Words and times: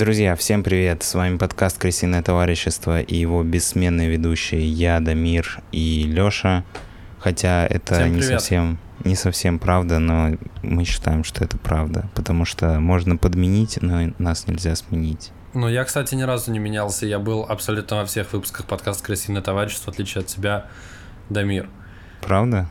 Друзья, 0.00 0.34
всем 0.34 0.62
привет! 0.62 1.02
С 1.02 1.12
вами 1.12 1.36
подкаст 1.36 1.76
«Крысиное 1.76 2.22
товарищество» 2.22 3.02
и 3.02 3.16
его 3.16 3.42
бессменные 3.44 4.08
ведущие 4.08 4.66
я, 4.66 4.98
Дамир 4.98 5.60
и 5.72 6.04
Лёша. 6.04 6.64
Хотя 7.18 7.66
это 7.66 8.08
не 8.08 8.22
совсем, 8.22 8.78
не 9.04 9.14
совсем 9.14 9.58
правда, 9.58 9.98
но 9.98 10.38
мы 10.62 10.86
считаем, 10.86 11.22
что 11.22 11.44
это 11.44 11.58
правда. 11.58 12.08
Потому 12.14 12.46
что 12.46 12.80
можно 12.80 13.18
подменить, 13.18 13.76
но 13.82 14.10
нас 14.16 14.46
нельзя 14.46 14.74
сменить. 14.74 15.32
Ну, 15.52 15.68
я, 15.68 15.84
кстати, 15.84 16.14
ни 16.14 16.22
разу 16.22 16.50
не 16.50 16.58
менялся. 16.58 17.04
Я 17.04 17.18
был 17.18 17.44
абсолютно 17.46 17.98
во 17.98 18.06
всех 18.06 18.32
выпусках 18.32 18.64
подкаста 18.64 19.04
«Крысиное 19.04 19.42
товарищество», 19.42 19.90
в 19.90 19.94
отличие 19.94 20.22
от 20.22 20.28
тебя, 20.28 20.64
Дамир. 21.28 21.68
Правда? 22.22 22.70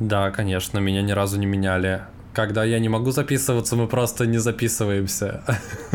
Да, 0.00 0.32
конечно, 0.32 0.80
меня 0.80 1.02
ни 1.02 1.12
разу 1.12 1.38
не 1.38 1.46
меняли. 1.46 2.00
Когда 2.32 2.64
я 2.64 2.78
не 2.78 2.88
могу 2.88 3.10
записываться, 3.10 3.76
мы 3.76 3.86
просто 3.88 4.26
не 4.26 4.38
записываемся. 4.38 5.42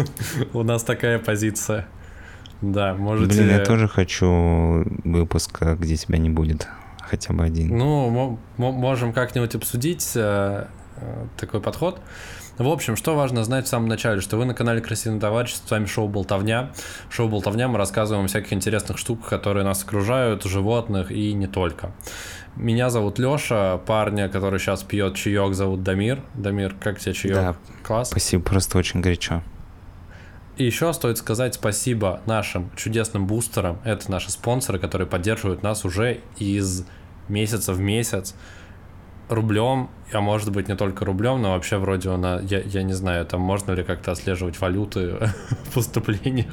У 0.53 0.63
нас 0.63 0.83
такая 0.83 1.19
позиция. 1.19 1.87
Да, 2.61 2.93
можете... 2.93 3.37
Блин, 3.41 3.49
я 3.49 3.59
тоже 3.63 3.87
хочу 3.87 4.85
выпуска, 5.03 5.75
где 5.75 5.95
тебя 5.95 6.17
не 6.17 6.29
будет. 6.29 6.67
Хотя 7.01 7.33
бы 7.33 7.43
один. 7.43 7.77
Ну, 7.77 8.09
мо- 8.09 8.39
мо- 8.57 8.71
можем 8.71 9.13
как-нибудь 9.13 9.55
обсудить 9.55 10.11
э, 10.15 10.65
такой 11.37 11.61
подход. 11.61 11.99
В 12.57 12.67
общем, 12.69 12.95
что 12.95 13.15
важно 13.15 13.43
знать 13.43 13.65
в 13.65 13.67
самом 13.67 13.89
начале, 13.89 14.21
что 14.21 14.37
вы 14.37 14.45
на 14.45 14.53
канале 14.53 14.79
Красивое 14.79 15.19
товарищество, 15.19 15.67
с 15.67 15.71
вами 15.71 15.85
шоу 15.85 16.07
Болтовня. 16.07 16.71
Шоу 17.09 17.27
Болтовня 17.27 17.67
мы 17.67 17.77
рассказываем 17.77 18.25
о 18.25 18.27
всяких 18.29 18.53
интересных 18.53 18.97
штуках, 18.97 19.29
которые 19.29 19.65
нас 19.65 19.83
окружают, 19.83 20.43
животных 20.43 21.11
и 21.11 21.33
не 21.33 21.47
только. 21.47 21.91
Меня 22.55 22.89
зовут 22.89 23.19
Лёша, 23.19 23.81
парня, 23.85 24.29
который 24.29 24.59
сейчас 24.59 24.83
пьет 24.83 25.15
чаек, 25.15 25.53
зовут 25.53 25.83
Дамир. 25.83 26.23
Дамир, 26.33 26.73
как 26.79 26.99
тебе 26.99 27.13
чаек? 27.13 27.35
Да. 27.35 27.55
Класс. 27.83 28.11
Спасибо, 28.11 28.43
просто 28.43 28.77
очень 28.77 29.01
горячо. 29.01 29.43
И 30.55 30.63
еще 30.63 30.93
стоит 30.93 31.17
сказать 31.17 31.55
спасибо 31.55 32.21
нашим 32.25 32.71
чудесным 32.77 33.27
бустерам. 33.27 33.79
Это 33.83 34.09
наши 34.09 34.31
спонсоры, 34.31 34.79
которые 34.79 35.05
поддерживают 35.05 35.63
нас 35.63 35.83
уже 35.83 36.21
из 36.37 36.85
месяца 37.27 37.73
в 37.73 37.81
месяц 37.81 38.35
рублем, 39.29 39.89
а 40.11 40.21
может 40.21 40.51
быть 40.51 40.67
не 40.67 40.75
только 40.75 41.05
рублем, 41.05 41.41
но 41.41 41.51
вообще 41.53 41.77
вроде 41.77 42.09
она, 42.09 42.39
я, 42.41 42.59
я 42.59 42.83
не 42.83 42.93
знаю, 42.93 43.25
там 43.25 43.41
можно 43.41 43.71
ли 43.71 43.83
как-то 43.83 44.11
отслеживать 44.11 44.59
валюты 44.59 45.15
в 45.65 45.73
поступлениях, 45.73 46.47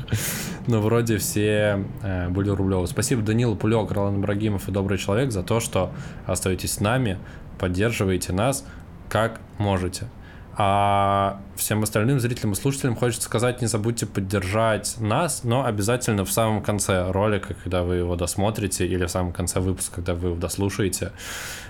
но 0.67 0.81
вроде 0.81 1.19
все 1.19 1.85
э, 2.03 2.29
были 2.29 2.51
рублевые. 2.51 2.87
Спасибо 2.87 3.23
Данилу 3.23 3.57
Пулек, 3.57 3.91
Ролан 3.91 4.21
Ибрагимов 4.21 4.69
и 4.69 4.73
Добрый 4.73 4.99
Человек 4.99 5.33
за 5.33 5.43
то, 5.43 5.61
что 5.61 5.93
остаетесь 6.27 6.73
с 6.73 6.81
нами, 6.81 7.19
поддерживаете 7.59 8.33
нас 8.33 8.65
как 9.09 9.41
можете. 9.59 10.07
А 10.55 11.41
всем 11.57 11.83
остальным 11.83 12.21
зрителям 12.21 12.53
и 12.53 12.55
слушателям 12.55 12.95
хочется 12.95 13.25
сказать, 13.25 13.63
не 13.63 13.67
забудьте 13.67 14.05
поддержать 14.05 14.97
нас, 15.01 15.45
но 15.45 15.65
обязательно 15.65 16.27
в 16.27 16.33
самом 16.33 16.63
конце 16.63 17.11
ролика, 17.11 17.55
когда 17.55 17.83
вы 17.83 17.97
его 17.97 18.17
досмотрите, 18.17 18.87
или 18.87 19.07
в 19.07 19.11
самом 19.11 19.33
конце 19.33 19.61
выпуска, 19.61 19.97
когда 19.97 20.15
вы 20.15 20.29
его 20.29 20.39
дослушаете, 20.39 21.13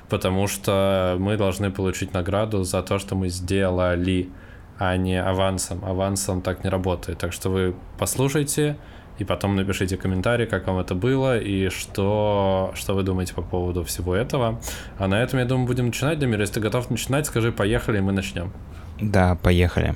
потому 0.09 0.49
что 0.49 1.17
мы 1.21 1.37
должны 1.37 1.71
получить 1.71 2.13
награду 2.13 2.65
за 2.65 2.83
то, 2.83 2.99
что 2.99 3.15
мы 3.15 3.29
сделали, 3.29 4.31
а 4.79 4.97
не 4.97 5.23
авансом. 5.23 5.85
Авансом 5.85 6.43
так 6.43 6.65
не 6.65 6.71
работает. 6.71 7.19
Так 7.19 7.33
что 7.33 7.51
вы 7.51 7.77
послушайте, 7.99 8.77
и 9.23 9.25
потом 9.25 9.55
напишите 9.55 9.97
комментарий, 9.97 10.47
как 10.47 10.67
вам 10.67 10.79
это 10.79 10.97
было, 10.97 11.39
и 11.39 11.69
что, 11.69 12.73
что 12.75 12.95
вы 12.95 13.05
думаете 13.05 13.35
по 13.35 13.43
поводу 13.43 13.85
всего 13.85 14.17
этого. 14.17 14.61
А 14.99 15.07
на 15.07 15.23
этом, 15.23 15.39
я 15.39 15.45
думаю, 15.45 15.69
будем 15.69 15.87
начинать, 15.87 16.19
Дамир. 16.19 16.41
Если 16.41 16.55
ты 16.55 16.61
готов 16.61 16.91
начинать, 16.91 17.27
скажи 17.27 17.53
«поехали», 17.53 17.99
и 17.99 18.01
мы 18.01 18.11
начнем. 18.11 18.53
Да, 19.01 19.37
поехали. 19.37 19.95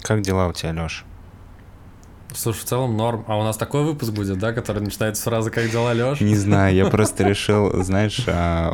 Как 0.00 0.22
дела 0.22 0.48
у 0.48 0.54
тебя, 0.54 0.72
Лёш? 0.72 1.04
Слушай, 2.34 2.60
в 2.60 2.64
целом 2.64 2.96
норм. 2.96 3.24
А 3.28 3.38
у 3.38 3.42
нас 3.42 3.58
такой 3.58 3.84
выпуск 3.84 4.12
будет, 4.14 4.38
да, 4.38 4.54
который 4.54 4.82
начинается 4.82 5.20
с 5.20 5.24
фразы 5.26 5.50
«Как 5.50 5.70
дела, 5.70 5.92
Лёш?» 5.92 6.22
Не 6.22 6.36
знаю, 6.36 6.74
я 6.74 6.86
просто 6.86 7.22
решил, 7.22 7.82
знаешь, 7.82 8.24
а, 8.26 8.72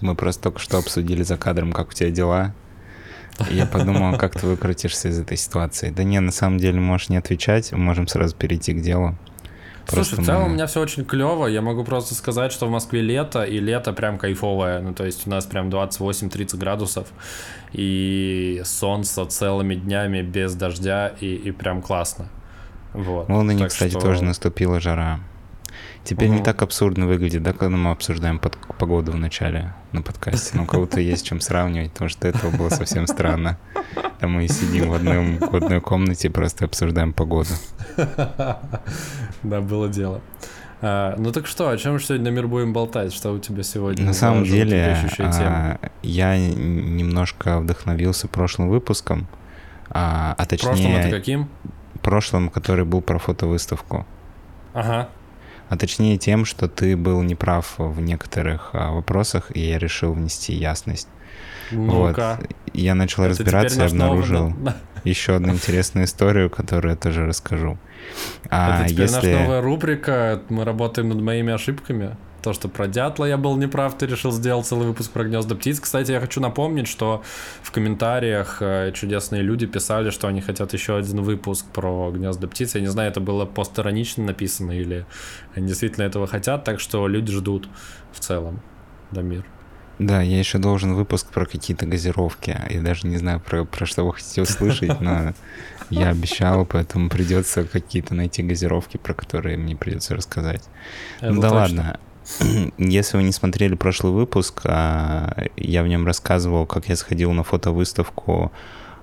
мы 0.00 0.16
просто 0.16 0.42
только 0.42 0.58
что 0.58 0.78
обсудили 0.78 1.22
за 1.22 1.36
кадром, 1.36 1.72
как 1.72 1.90
у 1.90 1.92
тебя 1.92 2.10
дела. 2.10 2.54
Я 3.50 3.66
подумал, 3.66 4.16
как 4.18 4.38
ты 4.38 4.46
выкрутишься 4.46 5.08
из 5.08 5.18
этой 5.20 5.36
ситуации. 5.36 5.90
Да 5.90 6.02
не, 6.04 6.20
на 6.20 6.32
самом 6.32 6.58
деле 6.58 6.80
можешь 6.80 7.08
не 7.08 7.16
отвечать, 7.16 7.72
можем 7.72 8.06
сразу 8.08 8.34
перейти 8.36 8.72
к 8.74 8.80
делу. 8.82 9.16
Слушай, 9.86 9.94
Просто 10.10 10.20
в 10.20 10.24
целом 10.26 10.42
мы- 10.42 10.48
у 10.48 10.52
меня 10.52 10.66
все 10.66 10.80
очень 10.82 11.04
клево. 11.06 11.46
Я 11.46 11.62
могу 11.62 11.82
просто 11.82 12.14
сказать, 12.14 12.52
что 12.52 12.66
в 12.66 12.70
Москве 12.70 13.00
лето, 13.00 13.44
и 13.44 13.58
лето 13.58 13.94
прям 13.94 14.18
кайфовое. 14.18 14.80
Ну, 14.82 14.92
то 14.92 15.06
есть 15.06 15.26
у 15.26 15.30
нас 15.30 15.46
прям 15.46 15.70
28-30 15.70 16.58
градусов, 16.58 17.06
и 17.72 18.60
солнце 18.64 19.24
целыми 19.24 19.74
днями 19.76 20.20
без 20.22 20.54
дождя, 20.54 21.12
и, 21.20 21.34
и 21.34 21.52
прям 21.52 21.80
классно. 21.80 22.28
Вот. 22.92 23.28
В 23.28 23.32
Лондоне, 23.32 23.60
Так 23.60 23.68
кстати, 23.70 23.92
что- 23.92 24.00
тоже 24.00 24.24
наступила 24.24 24.78
жара. 24.80 25.20
Теперь 26.04 26.28
не 26.28 26.36
Мгм. 26.36 26.44
так 26.44 26.62
абсурдно 26.62 27.06
выглядит, 27.06 27.42
да, 27.42 27.52
когда 27.52 27.76
мы 27.76 27.90
обсуждаем 27.90 28.38
под- 28.38 28.56
погоду 28.78 29.12
в 29.12 29.16
начале 29.16 29.74
на 29.92 30.02
подкасте. 30.02 30.56
Ну, 30.56 30.62
у 30.62 30.66
кого-то 30.66 31.00
есть 31.00 31.26
чем 31.26 31.40
сравнивать, 31.40 31.92
потому 31.92 32.08
что 32.08 32.26
этого 32.28 32.50
было 32.56 32.68
совсем 32.70 33.06
странно. 33.06 33.58
Там 34.20 34.32
мы 34.32 34.48
сидим 34.48 34.90
в, 34.90 34.94
одном, 34.94 35.38
в 35.38 35.54
одной 35.54 35.80
комнате 35.80 36.28
и 36.28 36.30
просто 36.30 36.64
обсуждаем 36.64 37.12
погоду. 37.12 37.50
Да, 39.42 39.60
было 39.60 39.88
дело. 39.88 40.20
А, 40.80 41.14
ну 41.18 41.32
так 41.32 41.46
что, 41.46 41.68
о 41.70 41.76
чем 41.76 41.98
сегодня 42.00 42.30
мир 42.30 42.46
будем 42.46 42.72
болтать? 42.72 43.12
Что 43.12 43.32
у 43.32 43.38
тебя 43.38 43.62
сегодня? 43.62 44.04
На 44.04 44.12
самом 44.12 44.44
деле, 44.44 44.96
а, 45.18 45.78
я 46.02 46.38
немножко 46.38 47.58
вдохновился 47.58 48.28
прошлым 48.28 48.68
выпуском, 48.68 49.26
а, 49.90 50.34
а 50.38 50.44
В 50.44 50.48
прошлом 50.48 50.70
это 50.72 51.02
точнее 51.02 51.10
каким? 51.10 51.48
прошлым, 52.02 52.48
который 52.48 52.84
был 52.84 53.00
про 53.00 53.18
фотовыставку. 53.18 54.06
Ага. 54.72 55.08
А 55.68 55.76
точнее 55.76 56.16
тем, 56.18 56.44
что 56.44 56.68
ты 56.68 56.96
был 56.96 57.22
неправ 57.22 57.74
в 57.78 58.00
некоторых 58.00 58.70
а, 58.72 58.92
вопросах, 58.92 59.50
и 59.54 59.60
я 59.60 59.78
решил 59.78 60.12
внести 60.12 60.54
ясность. 60.54 61.08
Вот. 61.70 62.08
Ну-ка. 62.08 62.40
Я 62.72 62.94
начал 62.94 63.24
Это 63.24 63.30
разбираться 63.30 63.76
и 63.76 63.78
наш 63.80 63.92
новый- 63.92 64.22
обнаружил 64.22 64.54
еще 65.04 65.36
одну 65.36 65.52
интересную 65.52 66.06
историю, 66.06 66.48
которую 66.50 66.92
я 66.92 66.96
тоже 66.96 67.26
расскажу. 67.26 67.78
А 68.48 68.80
Это 68.80 68.88
теперь 68.88 69.02
если... 69.02 69.32
наша 69.32 69.42
новая 69.42 69.60
рубрика. 69.60 70.42
Мы 70.48 70.64
работаем 70.64 71.10
над 71.10 71.20
моими 71.20 71.52
ошибками. 71.52 72.16
То, 72.42 72.52
что 72.52 72.68
про 72.68 72.86
дятла 72.86 73.24
я 73.24 73.36
был 73.36 73.56
неправ, 73.56 73.98
ты 73.98 74.06
решил 74.06 74.30
сделать 74.30 74.66
целый 74.66 74.86
выпуск 74.86 75.10
про 75.10 75.24
гнезда 75.24 75.56
птиц. 75.56 75.80
Кстати, 75.80 76.12
я 76.12 76.20
хочу 76.20 76.40
напомнить, 76.40 76.86
что 76.86 77.22
в 77.62 77.72
комментариях 77.72 78.58
э, 78.60 78.92
чудесные 78.94 79.42
люди 79.42 79.66
писали, 79.66 80.10
что 80.10 80.28
они 80.28 80.40
хотят 80.40 80.72
еще 80.72 80.96
один 80.96 81.22
выпуск 81.22 81.66
про 81.66 82.10
гнезда 82.12 82.46
птиц. 82.46 82.74
Я 82.76 82.80
не 82.80 82.86
знаю, 82.86 83.10
это 83.10 83.20
было 83.20 83.44
постиронично 83.44 84.24
написано 84.24 84.72
или 84.72 85.04
они 85.54 85.66
действительно 85.66 86.04
этого 86.04 86.26
хотят, 86.26 86.64
так 86.64 86.78
что 86.78 87.08
люди 87.08 87.32
ждут 87.32 87.68
в 88.12 88.20
целом. 88.20 88.60
Дамир. 89.10 89.44
Да, 89.98 90.22
я 90.22 90.38
еще 90.38 90.58
должен 90.58 90.94
выпуск 90.94 91.28
про 91.30 91.44
какие-то 91.44 91.86
газировки. 91.86 92.56
Я 92.70 92.80
даже 92.82 93.08
не 93.08 93.16
знаю, 93.16 93.40
про, 93.40 93.64
про 93.64 93.84
что 93.84 94.06
вы 94.06 94.14
хотите 94.14 94.42
услышать, 94.42 95.00
но 95.00 95.34
я 95.90 96.10
обещал, 96.10 96.64
поэтому 96.64 97.08
придется 97.08 97.64
какие-то 97.64 98.14
найти 98.14 98.42
газировки, 98.42 98.96
про 98.96 99.14
которые 99.14 99.56
мне 99.56 99.74
придется 99.74 100.14
рассказать. 100.14 100.62
Это 101.20 101.32
ну 101.32 101.40
да 101.40 101.48
точно. 101.48 101.60
ладно. 101.60 102.00
Если 102.78 103.16
вы 103.16 103.22
не 103.22 103.32
смотрели 103.32 103.74
прошлый 103.74 104.12
выпуск, 104.12 104.60
а, 104.64 105.46
я 105.56 105.82
в 105.82 105.88
нем 105.88 106.06
рассказывал, 106.06 106.66
как 106.66 106.88
я 106.88 106.96
сходил 106.96 107.32
на 107.32 107.42
фотовыставку 107.42 108.52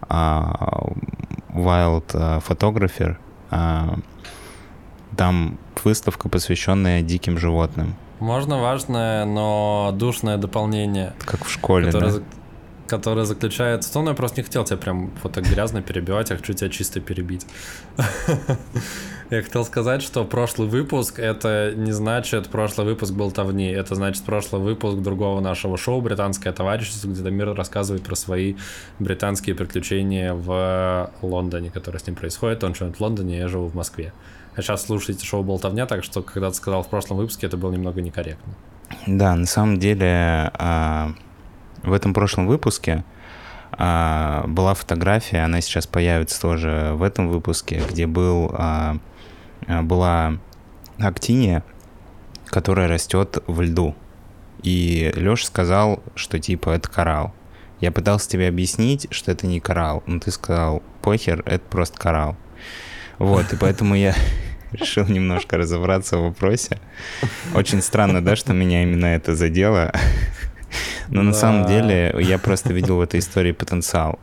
а, 0.02 0.90
Wild 1.54 2.12
а, 2.14 2.40
Photographer. 2.40 3.18
А, 3.52 3.98
Там 5.18 5.58
выставка, 5.84 6.30
посвященная 6.30 7.02
диким 7.02 7.38
животным, 7.38 7.96
Можно 8.20 8.62
важное, 8.62 9.26
но 9.26 9.92
душное 9.94 10.38
дополнение. 10.38 11.14
как 11.20 11.46
в 11.46 11.52
школе, 11.52 11.86
которая, 11.88 12.14
да? 12.14 12.20
которая 12.88 13.26
заключается 13.26 13.90
в 13.90 13.94
том, 13.94 14.08
я 14.08 14.14
просто 14.14 14.42
не 14.42 14.44
хотел 14.44 14.64
тебя 14.64 14.78
прям 14.78 15.12
вот 15.24 15.34
так 15.34 15.44
грязно 15.46 15.82
перебивать, 15.82 16.30
я 16.30 16.38
хочу 16.38 16.54
тебя 16.54 16.70
чисто 16.70 17.00
перебить. 17.00 17.46
Я 19.32 19.42
хотел 19.42 19.66
сказать, 19.66 20.04
что 20.04 20.24
прошлый 20.24 20.68
выпуск 20.68 21.18
это 21.18 21.74
не 21.76 21.92
значит 21.92 22.50
прошлый 22.50 22.86
выпуск 22.86 23.12
болтовни, 23.12 23.70
это 23.70 23.96
значит 23.96 24.24
прошлый 24.24 24.62
выпуск 24.62 24.98
другого 24.98 25.40
нашего 25.42 25.78
шоу 25.78 26.00
«Британское 26.02 26.54
товарищество», 26.54 27.08
где 27.08 27.24
Дамир 27.24 27.56
рассказывает 27.56 28.04
про 28.04 28.16
свои 28.16 28.56
британские 29.00 29.56
приключения 29.56 30.34
в 30.34 31.12
Лондоне, 31.24 31.72
которые 31.72 32.00
с 32.00 32.06
ним 32.06 32.16
происходят. 32.16 32.64
Он 32.64 32.76
живет 32.76 32.98
в 32.98 33.02
Лондоне, 33.02 33.40
я 33.40 33.48
живу 33.48 33.68
в 33.68 33.74
Москве. 33.74 34.14
А 34.56 34.62
сейчас 34.62 34.86
слушаете 34.86 35.26
шоу 35.26 35.44
«Болтовня», 35.44 35.88
так 35.88 36.04
что, 36.04 36.22
когда 36.22 36.50
ты 36.52 36.58
сказал 36.58 36.84
в 36.84 36.90
прошлом 36.90 37.18
выпуске, 37.18 37.48
это 37.48 37.58
было 37.58 37.72
немного 37.72 38.02
некорректно. 38.02 38.54
Да, 39.08 39.36
на 39.36 39.48
самом 39.48 39.80
деле 39.80 40.52
а, 40.54 41.14
в 41.82 41.94
этом 41.94 42.14
прошлом 42.14 42.46
выпуске 42.46 43.04
а, 43.72 44.46
была 44.48 44.74
фотография, 44.74 45.40
она 45.40 45.62
сейчас 45.62 45.88
появится 45.88 46.40
тоже 46.40 46.92
в 46.94 47.04
этом 47.04 47.30
выпуске, 47.30 47.82
где 47.90 48.08
был, 48.08 48.52
а, 48.54 48.98
была 49.68 50.38
актиния, 51.00 51.64
которая 52.46 52.88
растет 52.88 53.44
в 53.48 53.62
льду. 53.62 53.96
И 54.64 55.12
Леша 55.16 55.46
сказал, 55.46 56.02
что 56.16 56.40
типа 56.40 56.72
это 56.72 56.90
коралл. 56.90 57.34
Я 57.82 57.92
пытался 57.92 58.30
тебе 58.30 58.48
объяснить, 58.48 59.08
что 59.12 59.32
это 59.32 59.48
не 59.48 59.60
коралл, 59.60 60.04
но 60.08 60.20
ты 60.20 60.32
сказал, 60.32 60.82
похер, 61.02 61.44
это 61.46 61.64
просто 61.70 62.00
коралл. 62.00 62.36
Вот, 63.20 63.52
и 63.54 63.58
поэтому 63.58 63.96
я 63.96 64.16
решил 64.72 65.06
немножко 65.06 65.58
разобраться 65.58 66.18
в 66.18 66.24
вопросе. 66.24 66.80
Очень 67.54 67.82
странно, 67.82 68.24
да, 68.24 68.36
что 68.36 68.54
меня 68.54 68.84
именно 68.84 69.08
это 69.08 69.36
задело. 69.36 69.92
Но 71.10 71.22
на 71.22 71.34
самом 71.34 71.68
деле 71.68 72.16
я 72.20 72.40
просто 72.40 72.74
видел 72.74 72.98
в 72.98 73.02
этой 73.02 73.20
истории 73.20 73.52
потенциал. 73.52 74.20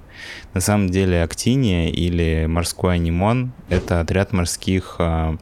На 0.54 0.60
самом 0.60 0.88
деле 0.88 1.22
Актиния 1.22 1.88
или 1.88 2.46
морской 2.46 2.94
анимон— 2.94 3.52
это 3.68 4.00
отряд 4.00 4.32
морских 4.32 4.96
э, 4.98 5.36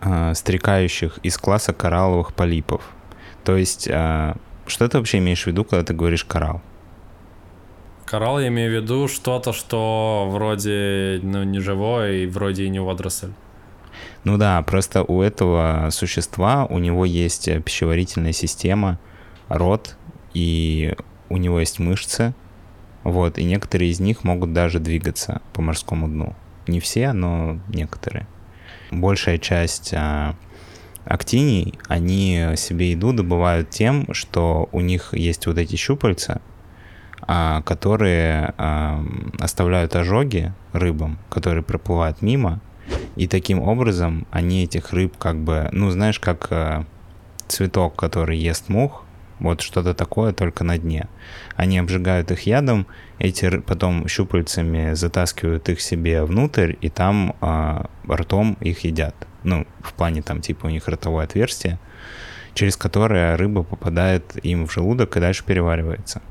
э, 0.00 0.34
стрекающих 0.34 1.18
из 1.22 1.36
класса 1.38 1.72
коралловых 1.72 2.32
полипов. 2.32 2.82
То 3.44 3.56
есть, 3.56 3.88
э, 3.88 4.34
что 4.66 4.88
ты 4.88 4.98
вообще 4.98 5.18
имеешь 5.18 5.44
в 5.44 5.46
виду, 5.46 5.64
когда 5.64 5.84
ты 5.84 5.94
говоришь 5.94 6.24
коралл? 6.24 6.62
Коралл 8.04 8.38
я 8.38 8.48
имею 8.48 8.70
в 8.70 8.82
виду 8.82 9.08
что-то, 9.08 9.52
что 9.52 10.28
вроде 10.30 11.18
ну, 11.22 11.42
не 11.42 11.58
живое 11.58 12.18
и 12.18 12.26
вроде 12.26 12.64
и 12.64 12.68
не 12.68 12.80
водоросль. 12.80 13.32
Ну 14.22 14.38
да, 14.38 14.62
просто 14.62 15.02
у 15.02 15.22
этого 15.22 15.88
существа, 15.90 16.66
у 16.66 16.78
него 16.78 17.04
есть 17.04 17.48
пищеварительная 17.64 18.32
система, 18.32 18.98
рот, 19.48 19.96
и 20.34 20.94
у 21.28 21.36
него 21.36 21.60
есть 21.60 21.78
мышцы, 21.78 22.34
вот, 23.06 23.38
и 23.38 23.44
некоторые 23.44 23.92
из 23.92 24.00
них 24.00 24.24
могут 24.24 24.52
даже 24.52 24.80
двигаться 24.80 25.40
по 25.52 25.62
морскому 25.62 26.08
дну. 26.08 26.34
Не 26.66 26.80
все, 26.80 27.12
но 27.12 27.60
некоторые. 27.68 28.26
Большая 28.90 29.38
часть 29.38 29.94
а, 29.94 30.34
актиний, 31.04 31.74
они 31.86 32.54
себе 32.56 32.90
еду 32.90 33.12
добывают 33.12 33.70
тем, 33.70 34.12
что 34.12 34.68
у 34.72 34.80
них 34.80 35.14
есть 35.14 35.46
вот 35.46 35.56
эти 35.56 35.76
щупальца, 35.76 36.40
а, 37.20 37.62
которые 37.62 38.54
а, 38.58 39.04
оставляют 39.38 39.94
ожоги 39.94 40.52
рыбам, 40.72 41.20
которые 41.30 41.62
проплывают 41.62 42.22
мимо, 42.22 42.60
и 43.14 43.28
таким 43.28 43.62
образом 43.62 44.26
они 44.32 44.64
этих 44.64 44.92
рыб 44.92 45.16
как 45.16 45.38
бы, 45.38 45.68
ну 45.70 45.90
знаешь, 45.90 46.18
как 46.18 46.48
а, 46.50 46.84
цветок, 47.46 47.94
который 47.94 48.36
ест 48.36 48.68
мух, 48.68 49.04
вот 49.38 49.60
что-то 49.60 49.94
такое, 49.94 50.32
только 50.32 50.64
на 50.64 50.78
дне. 50.78 51.08
Они 51.56 51.78
обжигают 51.78 52.30
их 52.30 52.46
ядом, 52.46 52.86
эти 53.18 53.58
потом 53.60 54.08
щупальцами 54.08 54.94
затаскивают 54.94 55.68
их 55.68 55.80
себе 55.80 56.22
внутрь, 56.24 56.74
и 56.80 56.88
там 56.88 57.34
а, 57.40 57.86
ртом 58.08 58.56
их 58.60 58.84
едят. 58.84 59.14
Ну, 59.42 59.66
в 59.80 59.92
плане 59.92 60.22
там 60.22 60.40
типа 60.40 60.66
у 60.66 60.70
них 60.70 60.88
ротовое 60.88 61.24
отверстие, 61.24 61.78
через 62.54 62.76
которое 62.76 63.36
рыба 63.36 63.62
попадает 63.62 64.44
им 64.44 64.66
в 64.66 64.72
желудок 64.72 65.16
и 65.16 65.20
дальше 65.20 65.44
переваривается. 65.44 66.22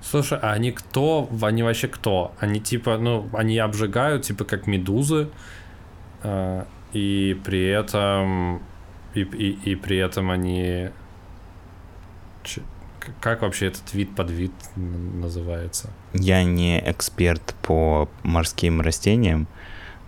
Слушай, 0.00 0.38
а 0.40 0.52
они 0.52 0.72
кто? 0.72 1.28
Они 1.42 1.62
вообще 1.62 1.88
кто? 1.88 2.32
Они 2.38 2.60
типа, 2.60 2.98
ну, 2.98 3.28
они 3.32 3.58
обжигают, 3.58 4.22
типа 4.22 4.44
как 4.44 4.66
медузы, 4.66 5.28
э, 6.22 6.64
и 6.92 7.38
при 7.44 7.66
этом 7.66 8.62
и, 9.14 9.22
и, 9.22 9.72
и 9.72 9.74
при 9.74 9.98
этом 9.98 10.30
они 10.30 10.90
как 13.20 13.42
вообще 13.42 13.66
этот 13.66 13.94
вид 13.94 14.14
под 14.14 14.30
вид 14.30 14.52
называется? 14.76 15.90
Я 16.12 16.44
не 16.44 16.78
эксперт 16.84 17.54
по 17.62 18.08
морским 18.22 18.80
растениям, 18.80 19.48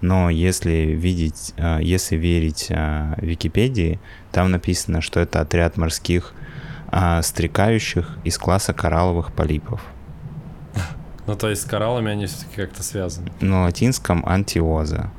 но 0.01 0.31
если 0.31 0.95
видеть, 0.95 1.55
а, 1.57 1.79
если 1.79 2.17
верить 2.17 2.69
а, 2.71 3.15
Википедии, 3.19 4.01
там 4.33 4.51
написано, 4.51 5.01
что 5.01 5.21
это 5.21 5.41
отряд 5.41 5.77
морских 5.77 6.33
а, 6.89 7.23
стрекающих 7.23 8.19
из 8.25 8.39
класса 8.39 8.73
коралловых 8.73 9.33
полипов. 9.33 9.83
Ну, 11.27 11.37
то 11.37 11.49
есть 11.49 11.63
с 11.63 11.65
кораллами 11.65 12.11
они 12.11 12.27
все-таки 12.27 12.57
как-то 12.57 12.83
связаны. 12.83 13.31
На 13.41 13.63
латинском 13.63 14.27
антиоза 14.27 15.13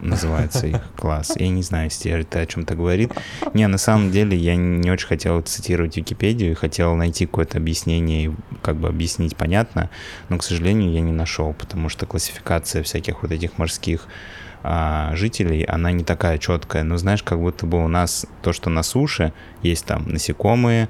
называется 0.00 0.66
их 0.66 0.80
класс. 0.96 1.32
Я 1.36 1.48
не 1.48 1.62
знаю, 1.62 1.84
если 1.84 2.12
это 2.12 2.40
о 2.40 2.46
чем-то 2.46 2.74
говорит. 2.74 3.12
Не, 3.54 3.66
на 3.66 3.78
самом 3.78 4.10
деле 4.10 4.36
я 4.36 4.56
не 4.56 4.90
очень 4.90 5.06
хотел 5.06 5.40
цитировать 5.40 5.96
Википедию, 5.96 6.56
хотел 6.56 6.94
найти 6.94 7.26
какое-то 7.26 7.58
объяснение 7.58 8.26
и 8.26 8.30
как 8.62 8.76
бы 8.76 8.88
объяснить 8.88 9.36
понятно, 9.36 9.90
но, 10.28 10.38
к 10.38 10.42
сожалению, 10.42 10.92
я 10.92 11.00
не 11.00 11.12
нашел, 11.12 11.52
потому 11.52 11.88
что 11.88 12.06
классификация 12.06 12.82
всяких 12.82 13.22
вот 13.22 13.32
этих 13.32 13.58
морских 13.58 14.06
а, 14.62 15.14
жителей, 15.14 15.62
она 15.62 15.92
не 15.92 16.04
такая 16.04 16.38
четкая. 16.38 16.82
Но 16.82 16.96
знаешь, 16.96 17.22
как 17.22 17.38
будто 17.38 17.66
бы 17.66 17.82
у 17.82 17.88
нас 17.88 18.26
то, 18.42 18.52
что 18.52 18.70
на 18.70 18.82
суше, 18.82 19.32
есть 19.62 19.86
там 19.86 20.04
насекомые, 20.08 20.88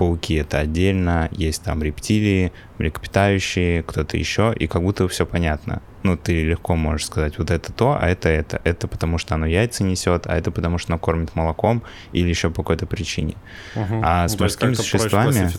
пауки 0.00 0.36
это 0.36 0.58
отдельно, 0.60 1.28
есть 1.30 1.62
там 1.62 1.82
рептилии, 1.82 2.52
млекопитающие, 2.78 3.82
кто-то 3.82 4.16
еще, 4.16 4.54
и 4.58 4.66
как 4.66 4.80
будто 4.80 5.06
все 5.08 5.26
понятно. 5.26 5.82
Ну, 6.04 6.16
ты 6.16 6.42
легко 6.42 6.74
можешь 6.74 7.04
сказать, 7.04 7.36
вот 7.36 7.50
это 7.50 7.70
то, 7.70 7.98
а 8.00 8.08
это 8.08 8.30
это. 8.30 8.62
Это 8.64 8.88
потому 8.88 9.18
что 9.18 9.34
оно 9.34 9.44
яйца 9.44 9.84
несет, 9.84 10.26
а 10.26 10.34
это 10.38 10.50
потому 10.50 10.78
что 10.78 10.94
оно 10.94 10.98
кормит 10.98 11.34
молоком 11.34 11.82
или 12.12 12.30
еще 12.30 12.48
по 12.48 12.62
какой-то 12.62 12.86
причине. 12.86 13.34
Угу. 13.76 14.00
А 14.02 14.26
с 14.26 14.40
морскими 14.40 14.72
существами... 14.72 15.50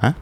А? 0.00 0.14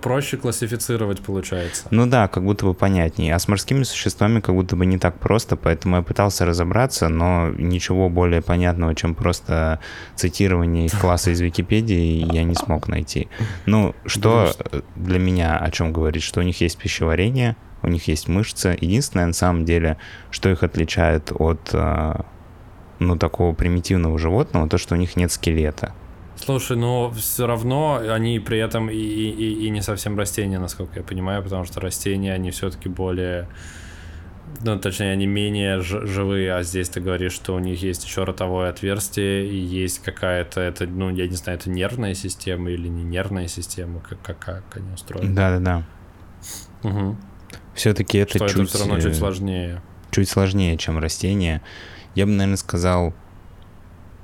Проще 0.00 0.36
классифицировать 0.36 1.20
получается. 1.20 1.84
Ну 1.90 2.06
да, 2.06 2.28
как 2.28 2.44
будто 2.44 2.66
бы 2.66 2.74
понятнее. 2.74 3.34
А 3.34 3.38
с 3.38 3.48
морскими 3.48 3.82
существами 3.82 4.40
как 4.40 4.54
будто 4.54 4.76
бы 4.76 4.86
не 4.86 4.98
так 4.98 5.18
просто, 5.18 5.56
поэтому 5.56 5.96
я 5.96 6.02
пытался 6.02 6.44
разобраться, 6.44 7.08
но 7.08 7.50
ничего 7.50 8.08
более 8.08 8.42
понятного, 8.42 8.94
чем 8.94 9.14
просто 9.14 9.80
цитирование 10.14 10.86
их 10.86 10.98
класса 10.98 11.30
из 11.30 11.40
Википедии, 11.40 12.26
я 12.32 12.44
не 12.44 12.54
смог 12.54 12.88
найти. 12.88 13.28
Ну, 13.66 13.94
что 14.06 14.52
для 14.96 15.18
меня 15.18 15.56
о 15.56 15.70
чем 15.70 15.92
говорит, 15.92 16.22
что 16.22 16.40
у 16.40 16.42
них 16.42 16.60
есть 16.60 16.78
пищеварение, 16.78 17.56
у 17.82 17.88
них 17.88 18.08
есть 18.08 18.28
мышцы. 18.28 18.76
Единственное, 18.80 19.26
на 19.26 19.32
самом 19.32 19.64
деле, 19.64 19.98
что 20.30 20.48
их 20.48 20.62
отличает 20.62 21.32
от 21.32 21.70
а, 21.72 22.24
ну, 22.98 23.16
такого 23.16 23.54
примитивного 23.54 24.18
животного, 24.18 24.68
то, 24.68 24.78
что 24.78 24.94
у 24.94 24.98
них 24.98 25.16
нет 25.16 25.30
скелета. 25.30 25.94
Слушай, 26.40 26.76
но 26.76 27.10
все 27.10 27.46
равно 27.46 28.00
они 28.08 28.38
при 28.38 28.58
этом 28.58 28.88
и, 28.90 28.96
и, 28.96 29.66
и 29.66 29.70
не 29.70 29.82
совсем 29.82 30.16
растения, 30.16 30.58
насколько 30.58 31.00
я 31.00 31.02
понимаю, 31.04 31.42
потому 31.42 31.64
что 31.64 31.80
растения, 31.80 32.32
они 32.32 32.50
все-таки 32.50 32.88
более... 32.88 33.48
Ну, 34.62 34.78
точнее, 34.78 35.12
они 35.12 35.26
менее 35.26 35.80
живые, 35.80 36.54
а 36.54 36.62
здесь 36.62 36.88
ты 36.88 37.00
говоришь, 37.00 37.32
что 37.32 37.54
у 37.54 37.58
них 37.58 37.82
есть 37.82 38.04
еще 38.04 38.24
ротовое 38.24 38.70
отверстие, 38.70 39.46
и 39.46 39.56
есть 39.56 39.98
какая-то, 39.98 40.60
это, 40.60 40.86
ну, 40.86 41.10
я 41.10 41.28
не 41.28 41.36
знаю, 41.36 41.58
это 41.58 41.68
нервная 41.68 42.14
система 42.14 42.70
или 42.70 42.88
не 42.88 43.04
нервная 43.04 43.46
система, 43.46 44.00
как, 44.00 44.22
как, 44.22 44.38
как 44.38 44.64
они 44.76 44.90
устроены. 44.92 45.34
Да-да-да. 45.34 45.84
Угу. 46.82 47.16
Все-таки 47.74 48.18
это 48.18 48.38
что 48.38 48.48
чуть... 48.48 48.56
это 48.56 48.64
все 48.66 48.78
равно 48.78 49.00
чуть 49.00 49.16
сложнее. 49.16 49.82
Чуть 50.10 50.28
сложнее, 50.28 50.78
чем 50.78 50.98
растения. 50.98 51.62
Я 52.14 52.24
бы, 52.24 52.32
наверное, 52.32 52.56
сказал 52.56 53.12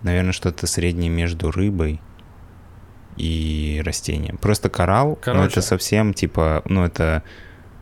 наверное, 0.04 0.32
что-то 0.32 0.66
среднее 0.68 1.10
между 1.10 1.50
рыбой 1.50 2.00
и 3.16 3.82
растением. 3.84 4.36
Просто 4.36 4.68
коралл, 4.68 5.16
Короче. 5.20 5.40
ну 5.40 5.46
это 5.46 5.60
совсем 5.62 6.14
типа, 6.14 6.62
ну 6.66 6.84
это 6.84 7.22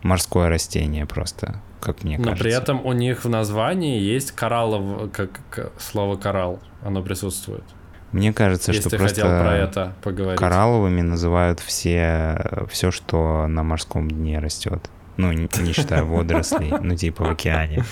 морское 0.03 0.49
растение 0.49 1.07
просто, 1.07 1.61
как 1.81 2.05
мне 2.05 2.19
Но 2.19 2.25
кажется. 2.25 2.45
Но 2.45 2.51
при 2.51 2.57
этом 2.57 2.87
у 2.87 2.93
них 2.93 3.25
в 3.25 3.29
названии 3.29 4.01
есть 4.01 4.33
кораллов, 4.33 5.13
как, 5.13 5.31
как 5.51 5.73
слово 5.81 6.17
коралл, 6.17 6.61
оно 6.83 7.03
присутствует. 7.03 7.65
Мне 8.13 8.35
кажется, 8.35 8.73
Если 8.73 8.89
что 8.89 8.99
просто 8.99 9.23
хотел 9.23 9.41
про 9.41 9.57
это 9.57 9.95
поговорить. 10.03 10.39
коралловыми 10.39 11.01
называют 11.01 11.61
все, 11.61 12.67
все, 12.71 12.91
что 12.91 13.47
на 13.47 13.63
морском 13.63 14.11
дне 14.11 14.39
растет. 14.39 14.91
Ну, 15.17 15.33
не, 15.33 15.49
не 15.61 15.73
считая 15.73 16.05
водорослей, 16.05 16.73
ну, 16.81 16.95
типа 16.95 17.25
в 17.25 17.31
океане. 17.31 17.85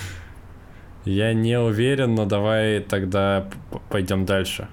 Я 1.05 1.33
не 1.33 1.59
уверен, 1.59 2.15
но 2.15 2.25
давай 2.25 2.79
тогда 2.79 3.47
пойдем 3.89 4.25
дальше. 4.25 4.67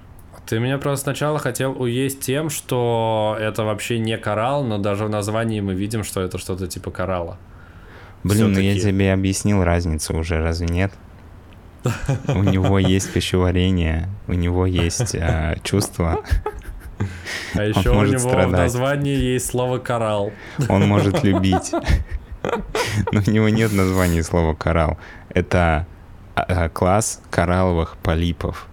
Ты 0.45 0.59
меня 0.59 0.77
просто 0.77 1.03
сначала 1.03 1.37
хотел 1.37 1.79
уесть 1.79 2.21
тем, 2.21 2.49
что 2.49 3.37
это 3.39 3.63
вообще 3.63 3.99
не 3.99 4.17
коралл, 4.17 4.63
но 4.63 4.77
даже 4.77 5.05
в 5.05 5.09
названии 5.09 5.61
мы 5.61 5.75
видим, 5.75 6.03
что 6.03 6.21
это 6.21 6.37
что-то 6.37 6.67
типа 6.67 6.91
коралла. 6.91 7.37
Блин, 8.23 8.53
ну 8.53 8.59
я 8.59 8.77
тебе 8.77 9.13
объяснил 9.13 9.63
разницу 9.63 10.15
уже, 10.17 10.39
разве 10.41 10.67
нет? 10.67 10.91
У 12.27 12.43
него 12.43 12.79
есть 12.79 13.13
пищеварение, 13.13 14.09
у 14.27 14.33
него 14.33 14.65
есть 14.65 15.15
э, 15.15 15.57
чувство. 15.63 16.23
А 17.53 17.63
еще 17.63 17.91
у 17.91 18.03
него 18.03 18.29
в 18.29 18.51
названии 18.51 19.15
есть 19.15 19.47
слово 19.47 19.77
коралл. 19.77 20.33
Он 20.67 20.87
может 20.87 21.23
любить. 21.23 21.71
Но 23.11 23.21
у 23.25 23.31
него 23.31 23.49
нет 23.49 23.71
названия 23.71 24.23
слова 24.23 24.53
коралл. 24.53 24.97
Это 25.29 25.57
а, 25.59 25.85
класс 26.73 27.21
коралловых 27.29 27.97
полипов. 27.97 28.67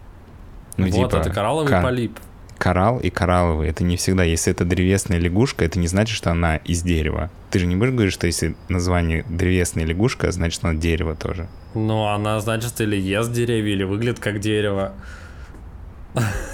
Ну, 0.76 0.86
вот, 0.86 1.10
типа, 1.10 1.20
это 1.20 1.30
коралловый 1.30 1.72
кор... 1.72 1.82
полип. 1.82 2.18
Коралл 2.58 3.00
и 3.00 3.10
коралловый. 3.10 3.68
Это 3.68 3.84
не 3.84 3.96
всегда. 3.96 4.24
Если 4.24 4.50
это 4.50 4.64
древесная 4.64 5.18
лягушка, 5.18 5.64
это 5.64 5.78
не 5.78 5.88
значит, 5.88 6.16
что 6.16 6.30
она 6.30 6.56
из 6.56 6.82
дерева. 6.82 7.30
Ты 7.50 7.58
же 7.58 7.66
не 7.66 7.76
будешь 7.76 7.92
говорить, 7.92 8.14
что 8.14 8.26
если 8.26 8.56
название 8.68 9.24
древесная 9.28 9.84
лягушка, 9.84 10.32
значит, 10.32 10.64
она 10.64 10.74
дерево 10.74 11.14
тоже. 11.14 11.48
Ну, 11.74 12.06
она, 12.06 12.40
значит, 12.40 12.80
или 12.80 12.96
ест 12.96 13.30
деревья, 13.32 13.72
или 13.72 13.84
выглядит 13.84 14.20
как 14.20 14.40
дерево. 14.40 14.94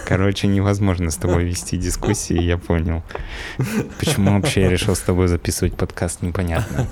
Короче, 0.07 0.49
невозможно 0.49 1.11
с 1.12 1.16
тобой 1.16 1.45
вести 1.45 1.76
дискуссии, 1.76 2.40
я 2.40 2.59
понял. 2.59 3.04
Почему 4.00 4.35
вообще 4.35 4.62
я 4.62 4.69
решил 4.69 4.97
с 4.97 5.00
тобой 5.00 5.28
записывать 5.28 5.76
подкаст, 5.76 6.23
непонятно. 6.23 6.88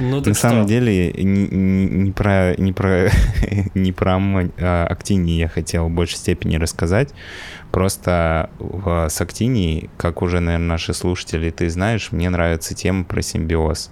Ну, 0.00 0.22
На 0.24 0.34
самом 0.34 0.66
деле, 0.66 1.12
не, 1.12 1.46
не 1.46 2.12
про, 2.12 2.54
не 2.56 2.72
про, 2.72 3.10
не 3.74 3.92
про 3.92 4.18
а, 4.60 4.86
Актини 4.86 5.32
я 5.32 5.48
хотел 5.48 5.88
в 5.88 5.90
большей 5.90 6.18
степени 6.18 6.56
рассказать. 6.56 7.12
Просто 7.72 8.50
в, 8.58 9.08
с 9.08 9.20
Актини, 9.20 9.90
как 9.96 10.22
уже, 10.22 10.40
наверное, 10.40 10.68
наши 10.68 10.94
слушатели, 10.94 11.50
ты 11.50 11.68
знаешь, 11.68 12.12
мне 12.12 12.30
нравится 12.30 12.74
тема 12.74 13.04
про 13.04 13.22
симбиоз 13.22 13.90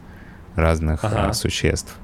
разных 0.54 1.04
а, 1.04 1.08
ага. 1.08 1.32
существ. 1.32 1.96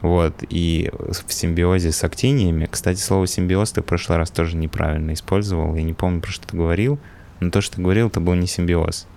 Вот, 0.00 0.44
и 0.48 0.90
в 0.94 1.32
симбиозе 1.32 1.90
с 1.90 2.04
актиниями, 2.04 2.68
кстати, 2.70 2.98
слово 2.98 3.26
симбиоз 3.26 3.72
ты 3.72 3.82
в 3.82 3.84
прошлый 3.84 4.18
раз 4.18 4.30
тоже 4.30 4.56
неправильно 4.56 5.12
использовал, 5.12 5.74
я 5.74 5.82
не 5.82 5.92
помню, 5.92 6.20
про 6.20 6.30
что 6.30 6.46
ты 6.46 6.56
говорил, 6.56 7.00
но 7.40 7.50
то, 7.50 7.60
что 7.60 7.76
ты 7.76 7.82
говорил, 7.82 8.06
это 8.06 8.20
был 8.20 8.34
не 8.34 8.46
симбиоз. 8.46 9.08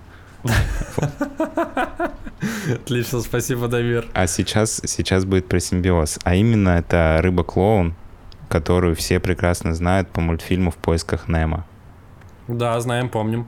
Отлично, 2.73 3.21
спасибо, 3.21 3.67
Дамир. 3.67 4.07
А 4.13 4.27
сейчас, 4.27 4.81
сейчас 4.85 5.25
будет 5.25 5.47
про 5.47 5.59
симбиоз. 5.59 6.19
А 6.23 6.35
именно 6.35 6.69
это 6.69 7.19
рыба-клоун, 7.21 7.95
которую 8.49 8.95
все 8.95 9.19
прекрасно 9.19 9.73
знают 9.75 10.09
по 10.09 10.21
мультфильму 10.21 10.71
«В 10.71 10.75
поисках 10.75 11.27
Немо». 11.27 11.65
Да, 12.47 12.79
знаем, 12.79 13.09
помним. 13.09 13.47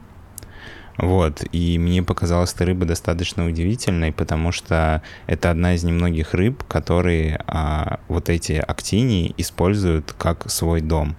Вот, 0.98 1.44
и 1.52 1.80
мне 1.80 2.04
показалась 2.04 2.54
эта 2.54 2.66
рыба 2.66 2.86
достаточно 2.86 3.48
удивительной, 3.48 4.12
потому 4.12 4.52
что 4.52 5.02
это 5.26 5.50
одна 5.50 5.74
из 5.74 5.84
немногих 5.84 6.36
рыб, 6.36 6.64
которые 6.66 7.44
а, 7.48 8.00
вот 8.08 8.30
эти 8.30 8.54
актинии 8.54 9.34
используют 9.38 10.14
как 10.16 10.50
свой 10.52 10.82
дом. 10.82 11.16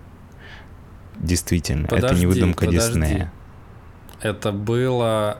Действительно, 1.16 1.88
подожди, 1.88 2.06
это 2.06 2.16
не 2.20 2.26
выдумка 2.26 2.66
подожди. 2.66 3.00
Диснея. 3.00 3.32
Это 4.20 4.52
было 4.52 5.38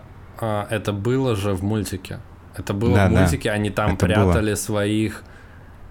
это 0.71 0.93
было 0.93 1.37
же 1.37 1.53
в 1.53 1.63
мультике. 1.63 2.19
Это 2.57 2.73
было 2.73 2.95
да, 2.95 3.09
в 3.09 3.11
мультике, 3.11 3.49
да. 3.49 3.55
они 3.55 3.71
там 3.71 3.95
это 3.95 4.07
прятали 4.07 4.51
было. 4.51 4.55
своих... 4.57 5.23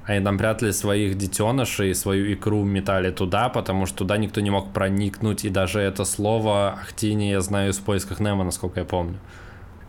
Они 0.05 0.23
там 0.23 0.37
прятали 0.37 0.71
своих 0.71 1.17
детенышей, 1.17 1.95
свою 1.95 2.33
икру 2.33 2.65
метали 2.65 3.09
туда, 3.11 3.47
потому 3.47 3.85
что 3.85 3.99
туда 3.99 4.17
никто 4.17 4.41
не 4.41 4.49
мог 4.49 4.73
проникнуть. 4.73 5.45
И 5.45 5.49
даже 5.49 5.79
это 5.79 6.03
слово 6.03 6.73
актинии 6.73 7.31
я 7.31 7.39
знаю 7.39 7.71
из 7.71 7.79
поисках 7.79 8.19
Немо, 8.19 8.43
насколько 8.43 8.81
я 8.81 8.85
помню. 8.85 9.17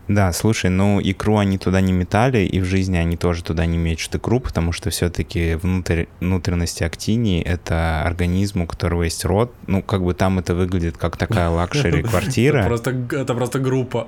Да, 0.07 0.31
слушай, 0.33 0.69
ну 0.69 0.99
икру 1.01 1.37
они 1.37 1.57
туда 1.57 1.81
не 1.81 1.91
метали, 1.91 2.39
и 2.39 2.59
в 2.59 2.65
жизни 2.65 2.97
они 2.97 3.17
тоже 3.17 3.43
туда 3.43 3.65
не 3.65 3.77
мечут 3.77 4.15
икру, 4.15 4.39
потому 4.39 4.71
что 4.71 4.89
все-таки 4.91 5.55
внутрь, 5.55 6.05
внутренности 6.19 6.83
актинии— 6.83 7.41
это 7.43 8.03
организм, 8.03 8.61
у 8.61 8.67
которого 8.67 9.03
есть 9.03 9.25
рот. 9.25 9.51
Ну, 9.67 9.81
как 9.81 10.03
бы 10.03 10.13
там 10.13 10.37
это 10.39 10.53
выглядит 10.53 10.97
как 10.97 11.17
такая 11.17 11.49
luxury 11.49 12.03
квартира. 12.09 12.59
Это 12.59 12.67
просто, 12.67 12.91
это 13.11 13.33
просто 13.33 13.59
группа. 13.59 14.07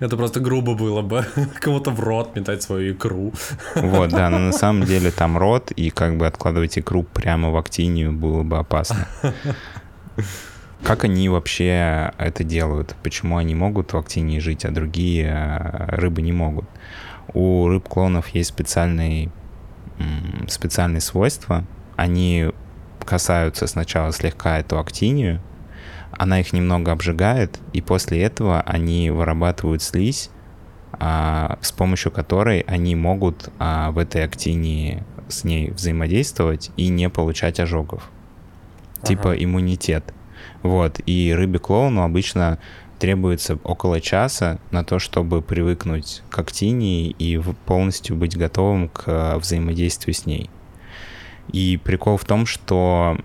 Это 0.00 0.16
просто 0.16 0.40
грубо 0.40 0.74
было 0.74 1.00
бы 1.02 1.24
кому-то 1.60 1.90
в 1.90 2.00
рот 2.00 2.36
метать 2.36 2.62
свою 2.62 2.92
икру. 2.92 3.32
Вот, 3.76 4.10
да, 4.10 4.28
но 4.28 4.38
на 4.38 4.52
самом 4.64 4.84
деле 4.84 5.10
там 5.10 5.38
рот, 5.38 5.70
и 5.70 5.90
как 5.90 6.18
бы 6.18 6.26
откладывать 6.26 6.78
икру 6.78 7.04
прямо 7.04 7.50
в 7.50 7.56
актинию 7.56 8.12
было 8.12 8.42
бы 8.42 8.58
опасно. 8.58 9.06
Как 10.84 11.04
они 11.04 11.28
вообще 11.28 12.12
это 12.18 12.44
делают? 12.44 12.94
Почему 13.02 13.38
они 13.38 13.54
могут 13.54 13.92
в 13.92 13.96
актинии 13.96 14.38
жить, 14.38 14.64
а 14.64 14.70
другие 14.70 15.26
э, 15.26 15.96
рыбы 15.96 16.20
не 16.20 16.32
могут? 16.32 16.66
У 17.32 17.66
рыб-клонов 17.68 18.28
есть 18.28 18.50
специальные, 18.50 19.30
специальные 20.46 21.00
свойства. 21.00 21.64
Они 21.96 22.50
касаются 23.04 23.66
сначала 23.66 24.12
слегка 24.12 24.58
эту 24.58 24.78
актинию, 24.78 25.40
она 26.12 26.40
их 26.40 26.52
немного 26.52 26.92
обжигает, 26.92 27.58
и 27.72 27.80
после 27.80 28.22
этого 28.22 28.60
они 28.60 29.10
вырабатывают 29.10 29.82
слизь, 29.82 30.30
а, 30.92 31.58
с 31.60 31.72
помощью 31.72 32.12
которой 32.12 32.60
они 32.60 32.94
могут 32.94 33.50
а, 33.58 33.90
в 33.90 33.98
этой 33.98 34.24
актинии 34.24 35.02
с 35.28 35.44
ней 35.44 35.70
взаимодействовать 35.70 36.70
и 36.76 36.88
не 36.88 37.08
получать 37.08 37.58
ожогов. 37.58 38.10
Типа 39.02 39.30
ага. 39.30 39.34
Типа 39.36 39.44
иммунитет. 39.44 40.14
Вот, 40.62 41.00
и 41.06 41.32
рыбе-клоуну 41.34 42.02
обычно 42.02 42.58
требуется 42.98 43.58
около 43.64 44.00
часа 44.00 44.58
на 44.70 44.84
то, 44.84 44.98
чтобы 44.98 45.42
привыкнуть 45.42 46.22
к 46.30 46.38
актинии 46.38 47.10
и 47.10 47.40
полностью 47.66 48.16
быть 48.16 48.36
готовым 48.36 48.88
к 48.88 49.04
э, 49.06 49.36
взаимодействию 49.36 50.14
с 50.14 50.26
ней. 50.26 50.48
И 51.52 51.78
прикол 51.82 52.16
в 52.16 52.24
том, 52.24 52.46
что 52.46 53.18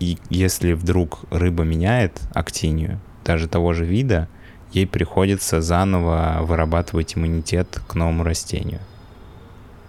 и 0.00 0.18
если 0.28 0.72
вдруг 0.72 1.20
рыба 1.30 1.64
меняет 1.64 2.20
актинию, 2.34 3.00
даже 3.24 3.48
того 3.48 3.72
же 3.72 3.84
вида, 3.84 4.28
ей 4.72 4.86
приходится 4.86 5.62
заново 5.62 6.38
вырабатывать 6.42 7.16
иммунитет 7.16 7.80
к 7.86 7.94
новому 7.94 8.24
растению. 8.24 8.80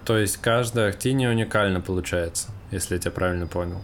То 0.06 0.18
есть 0.18 0.38
каждая 0.38 0.90
актиния 0.90 1.32
уникальна 1.32 1.82
получается, 1.82 2.50
если 2.72 2.94
я 2.96 3.00
тебя 3.00 3.12
правильно 3.12 3.48
понял. 3.48 3.82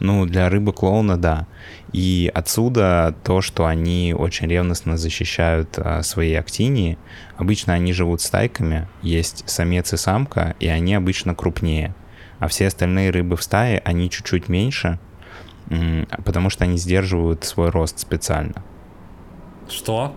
Ну, 0.00 0.26
для 0.26 0.48
рыбы-клоуна, 0.48 1.16
да. 1.16 1.46
И 1.92 2.30
отсюда 2.34 3.14
то, 3.24 3.40
что 3.40 3.66
они 3.66 4.14
очень 4.16 4.48
ревностно 4.48 4.96
защищают 4.96 5.78
а, 5.78 6.02
свои 6.02 6.34
актинии. 6.34 6.98
Обычно 7.36 7.74
они 7.74 7.92
живут 7.92 8.20
стайками, 8.20 8.88
есть 9.02 9.48
самец 9.48 9.92
и 9.92 9.96
самка, 9.96 10.56
и 10.58 10.66
они 10.66 10.94
обычно 10.94 11.34
крупнее. 11.34 11.94
А 12.40 12.48
все 12.48 12.66
остальные 12.66 13.10
рыбы 13.10 13.36
в 13.36 13.42
стае, 13.42 13.80
они 13.84 14.10
чуть-чуть 14.10 14.48
меньше, 14.48 14.98
потому 16.24 16.50
что 16.50 16.64
они 16.64 16.76
сдерживают 16.76 17.44
свой 17.44 17.70
рост 17.70 17.98
специально. 17.98 18.62
Что? 19.68 20.14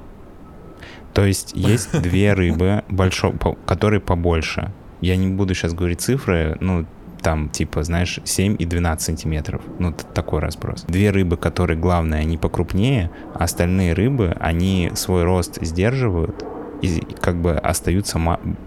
То 1.13 1.25
есть 1.25 1.51
есть 1.55 2.01
две 2.01 2.33
рыбы, 2.33 2.83
большо, 2.89 3.33
которые 3.65 4.01
побольше. 4.01 4.71
Я 4.99 5.15
не 5.15 5.27
буду 5.27 5.53
сейчас 5.53 5.73
говорить 5.73 6.01
цифры, 6.01 6.57
ну, 6.59 6.85
там, 7.21 7.49
типа, 7.49 7.83
знаешь, 7.83 8.19
7 8.23 8.55
и 8.59 8.65
12 8.65 9.05
сантиметров. 9.05 9.61
Ну, 9.79 9.93
такой 10.13 10.39
разброс. 10.39 10.83
Две 10.87 11.11
рыбы, 11.11 11.37
которые, 11.37 11.77
главное, 11.77 12.19
они 12.19 12.37
покрупнее, 12.37 13.11
а 13.33 13.43
остальные 13.43 13.93
рыбы, 13.93 14.35
они 14.39 14.91
свой 14.95 15.23
рост 15.23 15.57
сдерживают 15.61 16.45
и 16.81 17.01
как 17.19 17.41
бы 17.41 17.53
остаются 17.53 18.19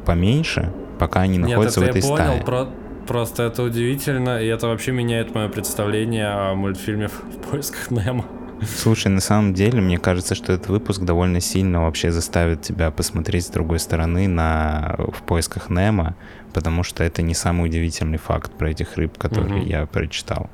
поменьше, 0.04 0.72
пока 0.98 1.20
они 1.20 1.38
находятся 1.38 1.80
Нет, 1.80 1.94
в 1.94 1.96
этой 1.96 2.02
я 2.02 2.16
понял, 2.16 2.44
Про... 2.44 2.68
Просто 3.06 3.44
это 3.44 3.62
удивительно, 3.62 4.40
и 4.40 4.46
это 4.46 4.68
вообще 4.68 4.92
меняет 4.92 5.34
мое 5.34 5.48
представление 5.48 6.28
о 6.28 6.54
мультфильме 6.54 7.08
«В 7.08 7.50
поисках 7.50 7.90
Немо». 7.90 8.24
Слушай, 8.62 9.08
на 9.08 9.20
самом 9.20 9.54
деле, 9.54 9.80
мне 9.80 9.98
кажется, 9.98 10.34
что 10.34 10.52
этот 10.52 10.68
выпуск 10.68 11.02
довольно 11.02 11.40
сильно 11.40 11.82
вообще 11.82 12.10
заставит 12.10 12.62
тебя 12.62 12.90
посмотреть 12.90 13.46
с 13.46 13.50
другой 13.50 13.78
стороны 13.78 14.28
на 14.28 14.96
«В 14.98 15.22
поисках 15.22 15.70
Немо», 15.70 16.14
потому 16.52 16.82
что 16.82 17.02
это 17.04 17.22
не 17.22 17.34
самый 17.34 17.66
удивительный 17.66 18.18
факт 18.18 18.52
про 18.52 18.70
этих 18.70 18.96
рыб, 18.96 19.16
которые 19.16 19.60
угу. 19.60 19.66
я 19.66 19.86
прочитал. 19.86 20.50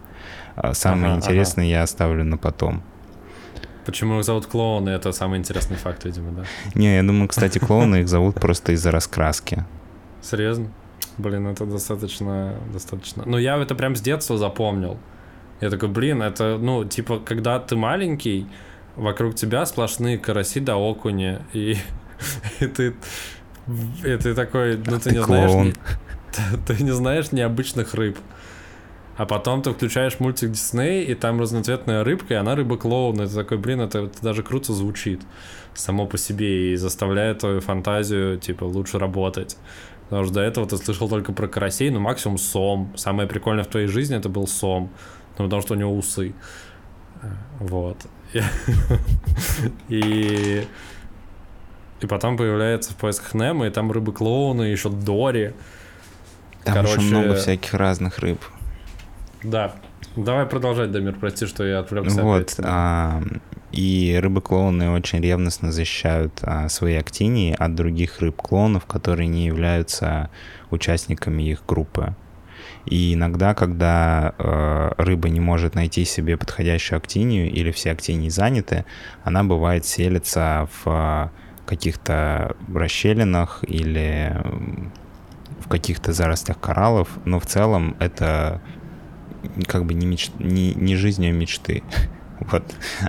А 0.54 0.72
самое 0.74 1.12
ага, 1.12 1.16
интересное 1.16 1.64
ага. 1.64 1.72
я 1.72 1.82
оставлю 1.82 2.24
на 2.24 2.38
потом. 2.38 2.82
Почему 3.84 4.18
их 4.18 4.24
зовут 4.24 4.46
клоуны? 4.46 4.90
Это 4.90 5.12
самый 5.12 5.38
интересный 5.38 5.76
факт, 5.76 6.04
видимо, 6.04 6.32
да? 6.32 6.44
Не, 6.74 6.96
я 6.96 7.02
думаю, 7.02 7.28
кстати, 7.28 7.58
клоуны 7.58 8.00
их 8.00 8.08
зовут 8.08 8.34
просто 8.36 8.72
из-за 8.72 8.90
раскраски. 8.90 9.64
Серьезно? 10.22 10.72
Блин, 11.18 11.46
это 11.46 11.64
достаточно, 11.66 12.54
достаточно. 12.72 13.22
Ну, 13.26 13.38
я 13.38 13.56
это 13.56 13.74
прям 13.74 13.94
с 13.94 14.00
детства 14.00 14.36
запомнил. 14.38 14.98
Я 15.60 15.70
такой, 15.70 15.88
блин, 15.88 16.22
это, 16.22 16.58
ну, 16.58 16.84
типа, 16.84 17.18
когда 17.18 17.58
ты 17.58 17.76
маленький, 17.76 18.46
вокруг 18.94 19.34
тебя 19.34 19.64
сплошные 19.66 20.18
караси 20.18 20.60
да 20.60 20.76
окуни, 20.76 21.38
и, 21.52 21.76
и 22.60 22.66
ты 22.66 22.94
и 24.04 24.16
ты 24.16 24.34
такой, 24.34 24.76
ну 24.76 24.98
ты, 24.98 25.10
ты 25.10 25.16
не 25.16 25.22
клоун. 25.22 25.50
знаешь, 25.50 25.74
ты, 26.66 26.74
ты 26.74 26.82
не 26.82 26.92
знаешь 26.92 27.32
необычных 27.32 27.94
рыб. 27.94 28.18
А 29.16 29.24
потом 29.24 29.62
ты 29.62 29.72
включаешь 29.72 30.20
мультик 30.20 30.50
Дисней, 30.50 31.04
и 31.04 31.14
там 31.14 31.40
разноцветная 31.40 32.04
рыбка, 32.04 32.34
и 32.34 32.36
она 32.36 32.54
рыба-клоун. 32.54 33.18
Это 33.20 33.34
такой, 33.34 33.56
блин, 33.56 33.80
это, 33.80 34.00
это 34.00 34.22
даже 34.22 34.42
круто 34.42 34.74
звучит 34.74 35.22
само 35.74 36.06
по 36.06 36.18
себе 36.18 36.72
и 36.72 36.76
заставляет 36.76 37.38
твою 37.38 37.60
фантазию, 37.60 38.38
типа, 38.38 38.64
лучше 38.64 38.98
работать. 38.98 39.56
Потому 40.04 40.24
что 40.24 40.34
до 40.34 40.40
этого 40.42 40.66
ты 40.68 40.76
слышал 40.76 41.08
только 41.08 41.32
про 41.32 41.48
карасей, 41.48 41.90
ну 41.90 41.98
максимум 41.98 42.38
сом. 42.38 42.92
Самое 42.96 43.28
прикольное 43.28 43.64
в 43.64 43.68
твоей 43.68 43.88
жизни 43.88 44.16
это 44.16 44.28
был 44.28 44.46
сом. 44.46 44.92
Ну, 45.38 45.44
потому 45.44 45.62
что 45.62 45.74
у 45.74 45.76
него 45.76 45.96
усы. 45.96 46.34
Вот. 47.60 47.98
И 49.88 50.66
и 52.00 52.06
потом 52.06 52.36
появляется 52.36 52.92
в 52.92 52.96
поисках 52.96 53.34
Немо, 53.34 53.66
и 53.66 53.70
там 53.70 53.90
рыбы-клоуны, 53.90 54.62
еще 54.62 54.90
Дори. 54.90 55.54
Там 56.64 56.74
Короче... 56.74 57.00
еще 57.00 57.14
много 57.14 57.34
всяких 57.34 57.72
разных 57.74 58.18
рыб. 58.18 58.40
Да. 59.42 59.74
Давай 60.14 60.46
продолжать, 60.46 60.92
Дамир, 60.92 61.14
прости, 61.14 61.46
что 61.46 61.64
я 61.64 61.78
отвлекся. 61.78 62.22
Вот, 62.22 62.54
а, 62.62 63.22
и 63.72 64.18
рыбы-клоуны 64.20 64.90
очень 64.90 65.20
ревностно 65.20 65.72
защищают 65.72 66.38
а, 66.42 66.68
свои 66.68 66.94
актинии 66.94 67.54
от 67.58 67.74
других 67.74 68.20
рыб-клоунов, 68.20 68.86
которые 68.86 69.28
не 69.28 69.46
являются 69.46 70.30
участниками 70.70 71.42
их 71.44 71.64
группы. 71.66 72.14
И 72.86 73.14
иногда, 73.14 73.54
когда 73.54 74.34
э, 74.38 74.90
рыба 74.96 75.28
не 75.28 75.40
может 75.40 75.74
найти 75.74 76.04
себе 76.04 76.36
подходящую 76.36 76.98
актинию 76.98 77.50
или 77.50 77.70
все 77.72 77.90
актинии 77.90 78.28
заняты, 78.28 78.84
она 79.24 79.42
бывает 79.42 79.84
селится 79.84 80.68
в 80.84 81.32
каких-то 81.66 82.56
расщелинах 82.72 83.64
или 83.66 84.40
в 85.60 85.68
каких-то 85.68 86.12
зарослях 86.12 86.60
кораллов, 86.60 87.08
но 87.24 87.40
в 87.40 87.46
целом 87.46 87.96
это 87.98 88.62
как 89.66 89.84
бы 89.84 89.94
не, 89.94 90.06
меч... 90.06 90.30
не, 90.38 90.74
не 90.74 90.96
жизнью 90.96 91.34
мечты. 91.34 91.82
Вот. 92.38 92.62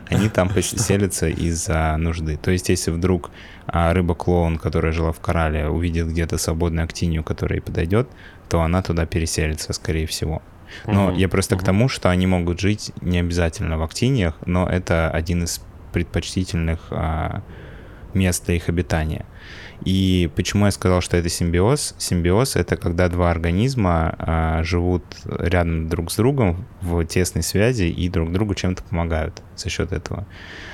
Они 0.09 0.29
там 0.29 0.49
селятся 0.61 1.27
из-за 1.27 1.97
нужды. 1.97 2.37
То 2.37 2.49
есть, 2.49 2.69
если 2.69 2.91
вдруг 2.91 3.29
а, 3.67 3.93
рыба-клоун, 3.93 4.57
которая 4.57 4.93
жила 4.93 5.11
в 5.11 5.19
корале, 5.19 5.67
увидит 5.67 6.07
где-то 6.07 6.37
свободную 6.37 6.85
актинию, 6.85 7.25
которая 7.25 7.59
ей 7.59 7.61
подойдет, 7.61 8.07
то 8.49 8.61
она 8.61 8.81
туда 8.81 9.05
переселится, 9.05 9.73
скорее 9.73 10.07
всего. 10.07 10.41
Но 10.85 11.11
uh-huh. 11.11 11.17
я 11.17 11.29
просто 11.29 11.55
uh-huh. 11.55 11.59
к 11.59 11.63
тому, 11.63 11.89
что 11.89 12.09
они 12.09 12.27
могут 12.27 12.59
жить 12.59 12.91
не 13.01 13.19
обязательно 13.19 13.77
в 13.77 13.83
актиниях, 13.83 14.35
но 14.45 14.67
это 14.67 15.09
один 15.09 15.43
из 15.43 15.61
предпочтительных 15.93 16.87
а, 16.91 17.41
мест 18.13 18.45
для 18.45 18.55
их 18.55 18.69
обитания. 18.69 19.25
И 19.85 20.29
почему 20.35 20.65
я 20.65 20.71
сказал, 20.71 21.01
что 21.01 21.17
это 21.17 21.29
симбиоз? 21.29 21.95
Симбиоз— 21.97 22.55
это 22.55 22.77
когда 22.77 23.09
два 23.09 23.29
организма 23.29 24.15
а, 24.17 24.63
живут 24.63 25.03
рядом 25.25 25.87
друг 25.87 26.11
с 26.11 26.15
другом 26.15 26.65
в 26.81 27.05
тесной 27.05 27.43
связи 27.43 27.83
и 27.83 28.09
друг 28.09 28.31
другу 28.31 28.55
чем-то 28.55 28.83
помогают 28.83 29.41
за 29.55 29.69
счет 29.69 29.91
этого. 29.91 30.25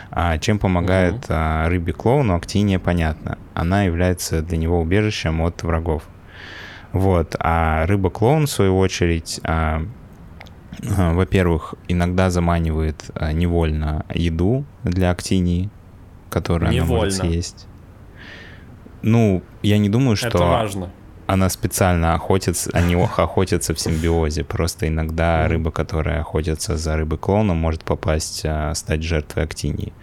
А 0.09 0.37
чем 0.37 0.57
помогает 0.57 1.15
угу. 1.15 1.25
а, 1.29 1.67
рыбе 1.67 1.91
клоуну, 1.91 2.35
актиния, 2.35 2.79
понятно. 2.79 3.37
Она 3.53 3.83
является 3.83 4.41
для 4.41 4.57
него 4.57 4.79
убежищем 4.79 5.41
от 5.41 5.63
врагов. 5.63 6.03
Вот. 6.93 7.35
А 7.39 7.85
рыба-клоун, 7.87 8.45
в 8.45 8.49
свою 8.49 8.77
очередь, 8.77 9.41
а, 9.43 9.81
а, 10.95 11.13
во-первых, 11.13 11.73
иногда 11.87 12.29
заманивает 12.29 13.03
а, 13.15 13.33
невольно 13.33 14.05
еду 14.13 14.63
для 14.83 15.11
актинии, 15.11 15.69
которую 16.29 16.71
невольно. 16.71 16.93
она 16.93 17.03
может 17.03 17.13
съесть. 17.15 17.67
Ну, 19.01 19.43
я 19.63 19.79
не 19.79 19.89
думаю, 19.89 20.15
что... 20.15 20.27
Это 20.29 20.37
важно. 20.37 20.91
Она 21.25 21.49
специально 21.49 22.13
охотится, 22.13 22.69
они 22.73 22.95
охотятся 22.95 23.73
в 23.73 23.79
симбиозе. 23.79 24.43
Просто 24.43 24.87
иногда 24.87 25.47
рыба, 25.47 25.71
которая 25.71 26.19
охотится 26.19 26.77
за 26.77 26.95
рыбой-клоуном, 26.97 27.57
может 27.57 27.83
попасть, 27.83 28.45
стать 28.73 29.03
жертвой 29.03 29.43
актинии. 29.45 29.93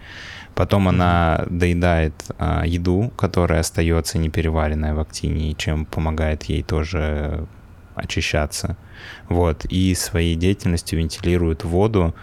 Потом 0.55 0.87
она 0.87 1.45
доедает 1.49 2.13
а, 2.37 2.63
еду, 2.65 3.11
которая 3.17 3.61
остается 3.61 4.17
непереваренная 4.17 4.93
в 4.93 4.99
актинии, 4.99 5.53
чем 5.53 5.85
помогает 5.85 6.43
ей 6.43 6.61
тоже 6.61 7.47
очищаться. 7.95 8.77
Вот. 9.29 9.65
И 9.65 9.95
своей 9.95 10.35
деятельностью 10.35 10.99
вентилирует 10.99 11.63
воду 11.63 12.13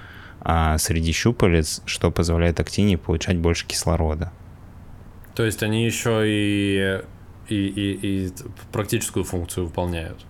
а, 0.40 0.78
среди 0.78 1.12
щупалец, 1.12 1.82
что 1.86 2.10
позволяет 2.10 2.60
актинии 2.60 2.96
получать 2.96 3.38
больше 3.38 3.66
кислорода. 3.66 4.32
То 5.34 5.44
есть 5.44 5.62
они 5.62 5.84
еще 5.84 6.22
и, 6.26 7.00
и, 7.48 7.54
и, 7.54 8.26
и 8.26 8.32
практическую 8.72 9.24
функцию 9.24 9.66
выполняют. 9.66 10.24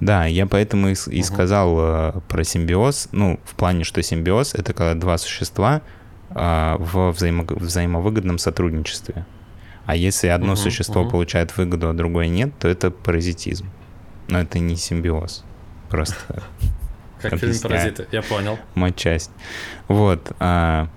Да, 0.00 0.26
я 0.26 0.46
поэтому 0.46 0.88
и, 0.88 0.94
и 1.10 1.20
угу. 1.20 1.26
сказал 1.26 1.76
э, 1.78 2.20
про 2.28 2.44
симбиоз. 2.44 3.08
Ну, 3.12 3.40
в 3.44 3.54
плане, 3.54 3.84
что 3.84 4.02
симбиоз 4.02 4.54
это 4.54 4.72
когда 4.72 4.94
два 4.94 5.18
существа 5.18 5.82
в 6.30 7.10
взаимо, 7.12 7.44
взаимовыгодном 7.48 8.38
сотрудничестве. 8.38 9.24
А 9.86 9.94
если 9.94 10.26
одно 10.26 10.52
угу, 10.52 10.56
существо 10.56 11.02
угу. 11.02 11.12
получает 11.12 11.56
выгоду, 11.56 11.88
а 11.88 11.92
другое 11.92 12.28
нет, 12.28 12.52
то 12.58 12.68
это 12.68 12.90
паразитизм. 12.90 13.70
Но 14.28 14.40
это 14.40 14.58
не 14.58 14.76
симбиоз. 14.76 15.44
Просто. 15.88 16.42
Как 17.20 17.38
фильм 17.38 17.54
«Паразиты», 17.62 18.06
я 18.12 18.22
понял. 18.22 18.58
Мать 18.74 18.96
часть. 18.96 19.30
Вот. 19.88 20.32
А, 20.38 20.88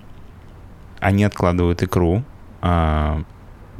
они 0.98 1.24
откладывают 1.24 1.82
икру, 1.82 2.24
а, 2.60 3.22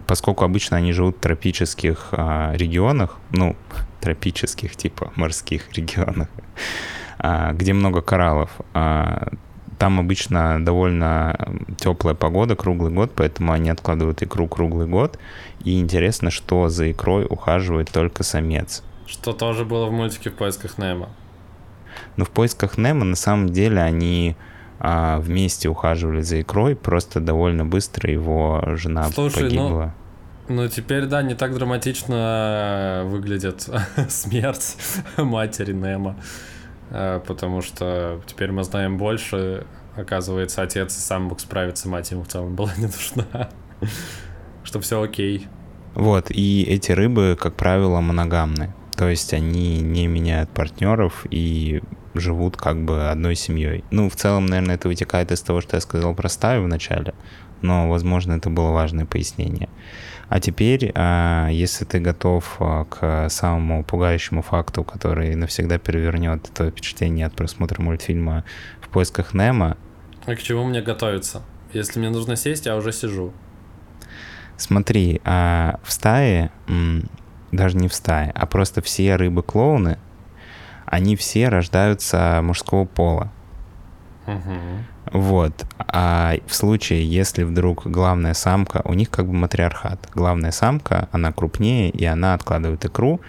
поскольку 0.07 0.45
обычно 0.45 0.77
они 0.77 0.93
живут 0.93 1.17
в 1.17 1.21
тропических 1.21 2.09
а, 2.13 2.53
регионах, 2.55 3.19
ну, 3.33 3.57
тропических 4.01 4.77
типа 4.77 5.13
морских 5.17 5.73
регионах, 5.77 6.29
а, 7.19 7.53
где 7.53 7.73
много 7.73 8.01
кораллов, 8.01 8.51
там 9.81 9.99
обычно 9.99 10.63
довольно 10.63 11.35
теплая 11.79 12.15
погода 12.15 12.55
круглый 12.55 12.93
год, 12.93 13.13
поэтому 13.17 13.53
они 13.53 13.71
откладывают 13.71 14.23
икру 14.23 14.47
круглый 14.47 14.87
год. 14.87 15.19
И 15.65 15.81
интересно, 15.81 16.31
что 16.31 16.69
за 16.69 16.93
икрой 16.93 17.27
ухаживает 17.29 17.91
только 17.91 18.23
самец. 18.23 18.83
Что 19.07 19.33
тоже 19.33 19.65
было 19.65 19.87
в 19.87 19.93
мультике 19.93 20.29
«В 20.29 20.35
поисках 20.35 20.77
Немо». 20.77 21.09
Но 22.19 22.27
в 22.27 22.31
«Поисках 22.31 22.77
Немо» 22.77 23.07
на 23.07 23.17
самом 23.17 23.49
деле 23.49 23.81
они 23.81 24.37
а, 24.79 25.19
вместе 25.19 25.71
ухаживали 25.71 26.21
за 26.21 26.43
икрой, 26.43 26.77
просто 26.77 27.19
довольно 27.19 27.65
быстро 27.65 28.13
его 28.13 28.63
жена 28.77 29.09
Слушай, 29.09 29.45
ну, 29.45 29.49
погибла. 29.49 29.95
Ну, 30.47 30.63
ну, 30.63 30.69
теперь, 30.69 31.07
да, 31.07 31.23
не 31.23 31.35
так 31.35 31.55
драматично 31.55 33.05
выглядит 33.07 33.67
смерть 34.11 34.77
матери 35.17 35.73
Немо, 35.73 36.17
потому 36.91 37.63
что 37.63 38.21
теперь 38.27 38.53
мы 38.53 38.65
знаем 38.65 38.99
больше. 38.99 39.67
Оказывается, 39.97 40.63
отец 40.63 40.95
сам 40.95 41.25
мог 41.25 41.41
справиться, 41.41 41.89
мать 41.89 42.11
ему 42.11 42.23
в 42.23 42.29
целом 42.29 42.55
была 42.55 42.73
не 42.77 42.87
нужна. 42.87 43.51
что 44.65 44.81
все 44.81 45.03
окей. 45.03 45.47
Вот, 45.95 46.31
и 46.31 46.63
эти 46.63 46.93
рыбы, 46.93 47.37
как 47.41 47.55
правило, 47.55 48.01
моногамны. 48.01 48.73
То 48.97 49.09
есть 49.09 49.33
они 49.33 49.81
не 49.81 50.07
меняют 50.07 50.51
партнеров 50.51 51.27
и 51.31 51.83
живут 52.15 52.57
как 52.57 52.85
бы 52.85 53.09
одной 53.09 53.35
семьей. 53.35 53.85
Ну, 53.91 54.09
в 54.11 54.17
целом, 54.17 54.47
наверное, 54.47 54.75
это 54.77 54.89
вытекает 54.89 55.33
из 55.33 55.41
того, 55.41 55.61
что 55.61 55.77
я 55.77 55.81
сказал 55.81 56.15
про 56.15 56.29
стаю 56.29 56.65
в 56.65 56.69
начале, 56.69 57.15
но, 57.63 57.89
возможно, 57.89 58.35
это 58.35 58.51
было 58.51 58.71
важное 58.71 59.07
пояснение. 59.07 59.69
А 60.31 60.41
теперь, 60.41 60.91
а, 60.95 61.49
если 61.51 61.85
ты 61.85 62.01
готов 62.01 62.57
а, 62.59 62.87
к 62.87 63.29
самому 63.29 63.85
пугающему 63.85 64.41
факту, 64.41 64.83
который 64.85 65.35
навсегда 65.35 65.79
перевернет 65.79 66.49
то 66.55 66.71
впечатление 66.71 67.27
от 67.27 67.35
просмотра 67.35 67.83
мультфильма 67.83 68.45
«В 68.81 68.89
поисках 68.89 69.35
Немо», 69.35 69.77
а 70.27 70.35
к 70.35 70.43
чему 70.43 70.65
мне 70.65 70.81
готовиться? 70.81 71.43
Если 71.75 71.99
мне 71.99 72.11
нужно 72.11 72.37
сесть, 72.37 72.67
я 72.67 72.77
уже 72.77 72.93
сижу. 72.93 73.33
Смотри, 74.57 75.21
в 75.25 75.79
стае, 75.87 76.51
даже 77.53 77.77
не 77.77 77.89
в 77.89 77.95
стае, 77.95 78.31
а 78.35 78.47
просто 78.47 78.83
все 78.83 79.17
рыбы-клоуны— 79.17 79.99
они 80.91 81.15
все 81.15 81.49
рождаются 81.49 82.41
мужского 82.43 82.85
пола. 82.85 83.31
Угу. 84.27 85.00
Вот. 85.13 85.53
А 85.79 86.35
в 86.47 86.55
случае, 86.55 87.05
если 87.05 87.43
вдруг 87.43 87.87
главная 87.87 88.35
самка, 88.35 88.81
у 88.85 88.95
них 88.95 89.11
как 89.11 89.27
бы 89.27 89.33
матриархат. 89.33 90.09
Главная 90.15 90.53
самка, 90.53 91.09
она 91.13 91.33
крупнее, 91.33 91.91
и 91.91 92.05
она 92.05 92.35
откладывает 92.35 92.85
икру. 92.85 93.21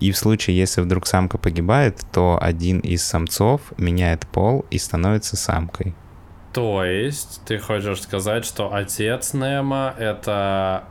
И 0.00 0.10
в 0.10 0.16
случае, 0.16 0.56
если 0.56 0.80
вдруг 0.80 1.06
самка 1.06 1.38
погибает, 1.38 2.04
то 2.12 2.38
один 2.40 2.80
из 2.80 3.04
самцов 3.04 3.60
меняет 3.76 4.26
пол 4.26 4.66
и 4.70 4.78
становится 4.78 5.36
самкой. 5.36 5.94
То 6.52 6.84
есть 6.84 7.42
ты 7.46 7.58
хочешь 7.58 8.02
сказать, 8.02 8.44
что 8.44 8.74
отец 8.74 9.32
Немо 9.34 9.94
это 9.96 10.84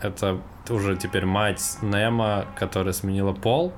это 0.00 0.40
уже 0.68 0.96
теперь 0.96 1.26
мать 1.26 1.78
Немо, 1.80 2.46
которая 2.56 2.92
сменила 2.92 3.32
пол? 3.32 3.72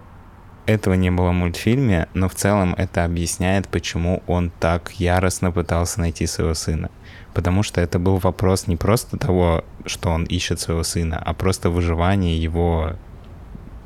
Этого 0.66 0.94
не 0.94 1.11
было 1.11 1.29
в 1.29 1.35
мультфильме, 1.35 2.09
но 2.14 2.29
в 2.29 2.35
целом 2.35 2.74
это 2.79 3.05
объясняет, 3.05 3.68
почему 3.68 4.22
он 4.27 4.50
так 4.50 4.92
яростно 4.92 5.53
пытался 5.53 6.00
найти 6.00 6.27
своего 6.27 6.55
сына. 6.55 6.90
Потому 7.35 7.62
что 7.62 7.81
это 7.81 7.98
был 7.98 8.16
вопрос 8.16 8.66
не 8.66 8.77
просто 8.77 9.18
того, 9.18 9.64
что 9.85 10.11
он 10.11 10.24
ищет 10.24 10.61
своего 10.61 10.83
сына, 10.83 11.22
а 11.22 11.35
просто 11.35 11.68
выживания 11.68 12.38
его 12.38 12.92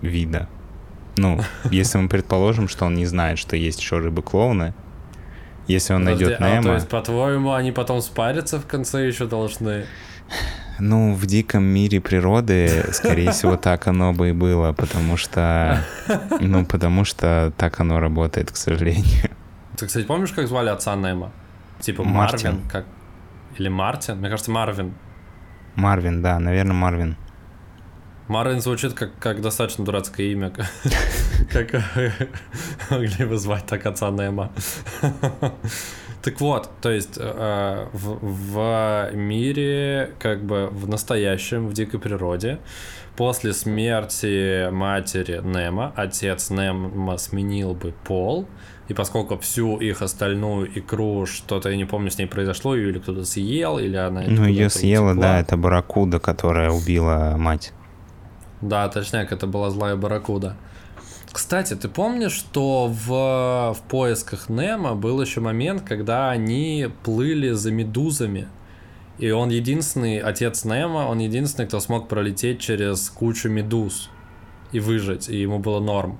вида. 0.02 0.48
Ну, 1.16 1.40
если 1.72 1.98
мы 1.98 2.08
предположим, 2.08 2.68
что 2.68 2.86
он 2.86 2.94
не 2.94 3.06
знает, 3.06 3.38
что 3.38 3.56
есть 3.56 3.80
еще 3.80 3.98
рыбы-клоуны, 3.98 4.72
если 5.66 5.94
он 5.94 6.04
Подожди, 6.04 6.24
найдет 6.24 6.40
Немо... 6.40 6.60
А, 6.60 6.62
то 6.62 6.74
есть, 6.74 6.88
по-твоему, 6.88 7.52
они 7.52 7.72
потом 7.72 8.00
спарятся 8.00 8.58
в 8.58 8.66
конце 8.66 9.06
еще 9.06 9.26
должны? 9.26 9.84
Ну, 10.80 11.14
в 11.14 11.26
диком 11.26 11.64
мире 11.64 12.00
природы, 12.00 12.84
скорее 12.92 13.32
всего, 13.32 13.56
так 13.56 13.86
оно 13.88 14.12
бы 14.12 14.30
и 14.30 14.32
было, 14.32 14.72
потому 14.72 15.16
что, 15.16 15.84
ну, 16.40 16.64
потому 16.64 17.04
что 17.04 17.52
так 17.56 17.80
оно 17.80 17.98
работает, 17.98 18.52
к 18.52 18.56
сожалению. 18.56 19.30
Ты, 19.76 19.86
кстати, 19.86 20.06
помнишь, 20.06 20.32
как 20.32 20.46
звали 20.46 20.68
отца 20.68 20.94
Немо? 20.96 21.32
Типа 21.80 22.04
Мартин. 22.04 22.50
Марвин, 22.50 22.68
как... 22.68 22.84
Или 23.56 23.68
Мартин? 23.68 24.18
Мне 24.18 24.28
кажется, 24.28 24.50
Марвин. 24.50 24.94
Марвин, 25.74 26.22
да, 26.22 26.38
наверное, 26.38 26.74
Марвин. 26.74 27.16
Марвин 28.28 28.60
звучит 28.60 28.92
как, 28.92 29.18
как 29.18 29.40
достаточно 29.40 29.84
дурацкое 29.84 30.26
имя. 30.26 30.52
Как 31.52 31.72
могли 32.90 33.24
бы 33.24 33.38
звать 33.38 33.64
так 33.66 33.86
отца 33.86 34.10
Немо. 34.10 34.52
Так 36.22 36.40
вот, 36.40 36.68
то 36.80 36.90
есть 36.90 37.16
э, 37.16 37.86
в, 37.92 38.18
в 38.22 39.10
мире, 39.14 40.12
как 40.18 40.42
бы 40.42 40.68
в 40.70 40.88
настоящем, 40.88 41.68
в 41.68 41.72
дикой 41.72 42.00
природе, 42.00 42.58
после 43.16 43.52
смерти 43.52 44.70
матери 44.70 45.40
Немо, 45.44 45.92
отец 45.96 46.50
Немо 46.50 47.16
сменил 47.18 47.74
бы 47.74 47.92
пол, 48.04 48.46
и 48.88 48.94
поскольку 48.94 49.38
всю 49.38 49.76
их 49.76 50.02
остальную 50.02 50.78
икру, 50.78 51.26
что-то, 51.26 51.68
я 51.68 51.76
не 51.76 51.84
помню, 51.84 52.10
с 52.10 52.18
ней 52.18 52.26
произошло, 52.26 52.74
ее 52.74 52.88
или 52.88 52.98
кто-то 52.98 53.24
съел, 53.24 53.78
или 53.78 53.96
она... 53.96 54.22
Ну, 54.26 54.46
ее 54.46 54.70
съела, 54.70 55.10
утекла. 55.10 55.22
да, 55.22 55.40
это 55.40 55.56
барракуда, 55.56 56.18
которая 56.18 56.70
убила 56.70 57.34
мать. 57.36 57.72
Да, 58.60 58.88
точняк, 58.88 59.30
это 59.30 59.46
была 59.46 59.70
злая 59.70 59.94
барракуда. 59.94 60.56
Кстати, 61.30 61.74
ты 61.74 61.88
помнишь, 61.88 62.32
что 62.32 62.86
в, 62.88 63.74
в 63.74 63.88
поисках 63.88 64.48
Немо 64.48 64.94
был 64.94 65.20
еще 65.20 65.40
момент, 65.40 65.82
когда 65.82 66.30
они 66.30 66.88
плыли 67.02 67.50
за 67.50 67.70
медузами? 67.70 68.48
И 69.18 69.30
он 69.30 69.50
единственный, 69.50 70.20
отец 70.20 70.64
Немо, 70.64 71.08
он 71.08 71.18
единственный, 71.18 71.66
кто 71.66 71.80
смог 71.80 72.08
пролететь 72.08 72.60
через 72.60 73.10
кучу 73.10 73.48
медуз 73.48 74.10
и 74.72 74.80
выжить, 74.80 75.28
и 75.28 75.36
ему 75.36 75.58
было 75.58 75.80
норм. 75.80 76.18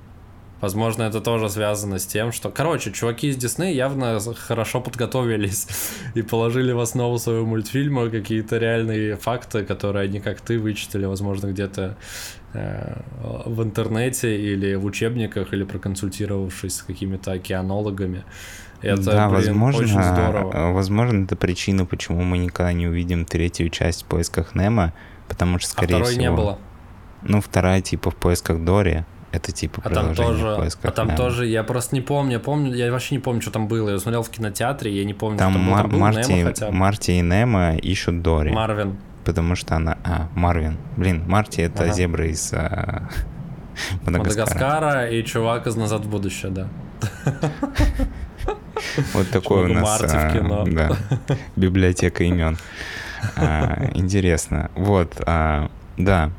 Возможно, 0.60 1.04
это 1.04 1.20
тоже 1.20 1.48
связано 1.48 1.98
с 1.98 2.06
тем, 2.06 2.32
что... 2.32 2.50
Короче, 2.50 2.90
чуваки 2.90 3.28
из 3.28 3.36
Дисней 3.36 3.74
явно 3.74 4.18
хорошо 4.36 4.80
подготовились 4.80 5.68
и 6.14 6.22
положили 6.22 6.72
в 6.72 6.80
основу 6.80 7.18
своего 7.18 7.46
мультфильма 7.46 8.10
какие-то 8.10 8.58
реальные 8.58 9.16
факты, 9.16 9.64
которые 9.64 10.04
они, 10.04 10.20
как 10.20 10.40
ты, 10.40 10.58
вычитали, 10.58 11.04
возможно, 11.04 11.48
где-то 11.48 11.96
э, 12.54 13.00
в 13.46 13.62
интернете 13.62 14.36
или 14.36 14.74
в 14.74 14.84
учебниках, 14.84 15.52
или 15.52 15.62
проконсультировавшись 15.62 16.76
с 16.76 16.82
какими-то 16.82 17.32
океанологами. 17.32 18.24
Это, 18.82 19.02
да, 19.02 19.28
блин, 19.28 19.40
возможно, 19.40 19.80
очень 19.82 20.02
здорово. 20.02 20.72
Возможно, 20.72 21.24
это 21.24 21.36
причина, 21.36 21.84
почему 21.84 22.22
мы 22.22 22.38
никогда 22.38 22.72
не 22.72 22.86
увидим 22.86 23.24
третью 23.24 23.70
часть 23.70 24.02
в 24.02 24.06
поисках 24.06 24.54
Немо, 24.54 24.92
потому 25.28 25.58
что, 25.58 25.70
скорее 25.70 25.96
а 25.96 25.98
второй 25.98 26.12
всего... 26.12 26.22
не 26.22 26.30
было. 26.30 26.58
Ну, 27.22 27.40
вторая, 27.40 27.80
типа, 27.80 28.10
в 28.10 28.16
поисках 28.16 28.60
Дори. 28.60 29.04
Это 29.30 29.52
типа 29.52 29.82
а 29.84 29.90
там 29.90 30.14
тоже, 30.14 30.70
а 30.82 30.90
там 30.90 31.14
тоже, 31.14 31.46
я 31.46 31.62
просто 31.62 31.94
не 31.94 32.00
помню, 32.00 32.32
я 32.32 32.40
помню, 32.40 32.74
я 32.74 32.90
вообще 32.90 33.16
не 33.16 33.20
помню, 33.20 33.42
что 33.42 33.50
там 33.50 33.68
было. 33.68 33.90
Я 33.90 33.98
смотрел 33.98 34.22
в 34.22 34.30
кинотеатре, 34.30 34.90
я 34.90 35.04
не 35.04 35.12
помню, 35.12 35.38
там 35.38 35.52
что 35.52 35.60
там, 35.60 35.76
там 35.76 35.90
был 35.90 35.98
Марти, 35.98 36.32
Немо 36.32 36.48
хотя 36.48 36.66
бы. 36.66 36.72
Марти 36.72 37.10
и 37.10 37.20
Немо 37.20 37.76
ищут 37.76 38.22
Дори. 38.22 38.50
Марвин. 38.50 38.96
Потому 39.24 39.54
что 39.54 39.76
она... 39.76 39.98
А, 40.04 40.28
Марвин. 40.34 40.78
Блин, 40.96 41.24
Марти 41.26 41.60
это 41.60 41.84
ага. 41.84 41.92
зебра 41.92 42.26
из 42.26 42.50
а... 42.54 43.08
Мадагаскара. 44.06 44.46
Мадагаскара 44.46 45.10
и 45.10 45.22
чувак 45.24 45.66
из 45.66 45.76
«Назад 45.76 46.06
в 46.06 46.08
будущее», 46.08 46.50
да. 46.50 46.68
Вот 49.12 49.28
такой 49.30 49.70
у 49.70 49.74
нас 49.74 50.02
а, 50.02 50.64
да, 50.66 50.96
библиотека 51.56 52.24
имен. 52.24 52.56
А, 53.36 53.90
интересно. 53.94 54.70
Вот, 54.74 55.20
а, 55.26 55.70
да, 55.96 56.30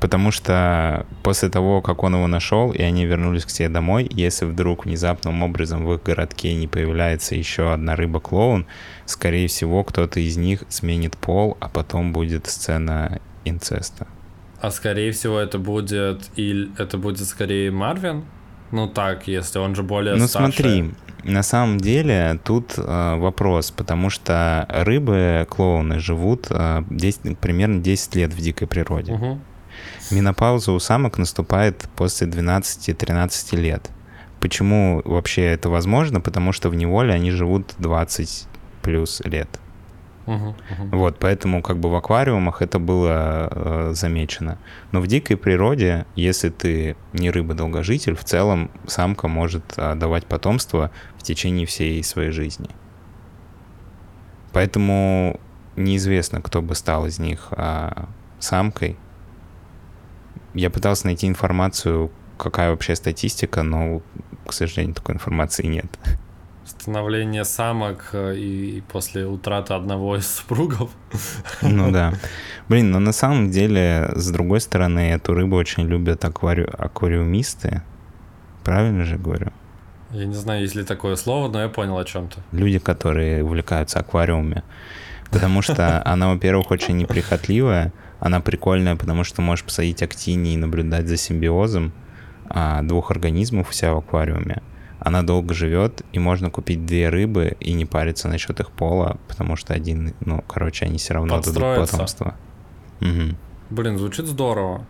Потому 0.00 0.32
что 0.32 1.06
после 1.22 1.48
того, 1.48 1.80
как 1.80 2.02
он 2.02 2.14
его 2.14 2.26
нашел, 2.26 2.72
и 2.72 2.82
они 2.82 3.06
вернулись 3.06 3.44
к 3.44 3.50
себе 3.50 3.68
домой, 3.68 4.08
если 4.10 4.44
вдруг 4.44 4.86
внезапным 4.86 5.42
образом 5.42 5.84
в 5.84 5.94
их 5.94 6.02
городке 6.02 6.54
не 6.54 6.66
появляется 6.66 7.36
еще 7.36 7.72
одна 7.72 7.94
рыба-клоун, 7.94 8.66
скорее 9.04 9.46
всего, 9.46 9.84
кто-то 9.84 10.18
из 10.18 10.36
них 10.36 10.64
сменит 10.68 11.16
пол, 11.16 11.56
а 11.60 11.68
потом 11.68 12.12
будет 12.12 12.46
сцена 12.46 13.20
инцеста. 13.44 14.08
А 14.60 14.70
скорее 14.70 15.12
всего 15.12 15.38
это 15.38 15.58
будет 15.58 16.30
и 16.36 16.70
это 16.78 16.98
будет 16.98 17.26
скорее 17.28 17.70
Марвин? 17.70 18.24
Ну 18.72 18.88
так, 18.88 19.28
если 19.28 19.60
он 19.60 19.76
же 19.76 19.84
более 19.84 20.16
Ну 20.16 20.26
старше. 20.26 20.56
смотри, 20.62 20.90
на 21.26 21.42
самом 21.42 21.78
деле 21.78 22.38
тут 22.44 22.74
э, 22.76 23.16
вопрос, 23.16 23.70
потому 23.70 24.10
что 24.10 24.66
рыбы-клоуны 24.70 25.98
живут 25.98 26.46
э, 26.50 26.82
10, 26.88 27.38
примерно 27.38 27.80
10 27.80 28.14
лет 28.16 28.32
в 28.32 28.40
дикой 28.40 28.68
природе. 28.68 29.12
Угу. 29.12 29.38
Менопауза 30.10 30.72
у 30.72 30.78
самок 30.78 31.18
наступает 31.18 31.88
после 31.96 32.26
12-13 32.28 33.56
лет. 33.56 33.90
Почему 34.40 35.02
вообще 35.04 35.42
это 35.44 35.68
возможно? 35.68 36.20
Потому 36.20 36.52
что 36.52 36.68
в 36.68 36.74
неволе 36.74 37.12
они 37.12 37.30
живут 37.30 37.74
20 37.78 38.46
плюс 38.82 39.20
лет. 39.24 39.48
Uh-huh, 40.26 40.54
uh-huh. 40.54 40.96
Вот, 40.96 41.18
поэтому 41.20 41.62
как 41.62 41.78
бы 41.78 41.88
в 41.88 41.94
аквариумах 41.94 42.60
это 42.60 42.80
было 42.80 43.48
э, 43.50 43.90
замечено. 43.94 44.58
Но 44.90 45.00
в 45.00 45.06
дикой 45.06 45.36
природе, 45.36 46.04
если 46.16 46.48
ты 46.48 46.96
не 47.12 47.30
рыба-долгожитель, 47.30 48.16
в 48.16 48.24
целом 48.24 48.70
самка 48.86 49.28
может 49.28 49.74
э, 49.76 49.94
давать 49.94 50.26
потомство 50.26 50.90
в 51.16 51.22
течение 51.22 51.64
всей 51.64 52.02
своей 52.02 52.32
жизни. 52.32 52.70
Поэтому 54.52 55.38
неизвестно, 55.76 56.42
кто 56.42 56.60
бы 56.60 56.74
стал 56.74 57.06
из 57.06 57.20
них 57.20 57.48
э, 57.52 57.90
самкой. 58.40 58.96
Я 60.54 60.70
пытался 60.70 61.06
найти 61.06 61.28
информацию, 61.28 62.10
какая 62.36 62.70
вообще 62.70 62.96
статистика, 62.96 63.62
но, 63.62 64.02
к 64.44 64.52
сожалению, 64.52 64.94
такой 64.94 65.14
информации 65.14 65.66
нет 65.66 65.86
становление 66.66 67.44
самок 67.44 68.10
э, 68.12 68.36
и 68.36 68.82
после 68.92 69.26
утраты 69.26 69.74
одного 69.74 70.16
из 70.16 70.26
супругов. 70.26 70.90
Ну 71.62 71.90
да. 71.92 72.12
Блин, 72.68 72.90
но 72.90 72.98
на 72.98 73.12
самом 73.12 73.50
деле, 73.50 74.10
с 74.14 74.30
другой 74.30 74.60
стороны, 74.60 75.12
эту 75.12 75.34
рыбу 75.34 75.56
очень 75.56 75.84
любят 75.84 76.24
аквари... 76.24 76.62
аквариумисты. 76.62 77.82
Правильно 78.64 79.04
же 79.04 79.16
говорю? 79.16 79.52
Я 80.10 80.26
не 80.26 80.34
знаю, 80.34 80.62
есть 80.62 80.74
ли 80.74 80.84
такое 80.84 81.16
слово, 81.16 81.48
но 81.48 81.60
я 81.60 81.68
понял 81.68 81.98
о 81.98 82.04
чем-то. 82.04 82.40
Люди, 82.52 82.78
которые 82.78 83.44
увлекаются 83.44 84.00
аквариумами. 84.00 84.62
Потому 85.30 85.62
что 85.62 86.02
она, 86.04 86.32
во-первых, 86.32 86.70
очень 86.70 86.96
неприхотливая, 86.96 87.92
она 88.20 88.40
прикольная, 88.40 88.96
потому 88.96 89.24
что 89.24 89.42
можешь 89.42 89.64
посадить 89.64 90.02
актини 90.02 90.54
и 90.54 90.56
наблюдать 90.56 91.08
за 91.08 91.16
симбиозом 91.16 91.92
а, 92.48 92.82
двух 92.82 93.10
организмов 93.10 93.70
у 93.70 93.72
себя 93.72 93.94
в 93.94 93.98
аквариуме 93.98 94.62
она 94.98 95.22
долго 95.22 95.54
живет, 95.54 96.02
и 96.12 96.18
можно 96.18 96.50
купить 96.50 96.86
две 96.86 97.08
рыбы 97.08 97.56
и 97.60 97.72
не 97.72 97.84
париться 97.84 98.28
насчет 98.28 98.60
их 98.60 98.70
пола, 98.70 99.18
потому 99.28 99.56
что 99.56 99.74
один, 99.74 100.14
ну, 100.20 100.42
короче, 100.46 100.86
они 100.86 100.98
все 100.98 101.14
равно 101.14 101.40
дадут 101.40 101.62
потомство. 101.62 102.34
Угу. 103.00 103.36
Блин, 103.70 103.98
звучит 103.98 104.26
здорово. 104.26 104.86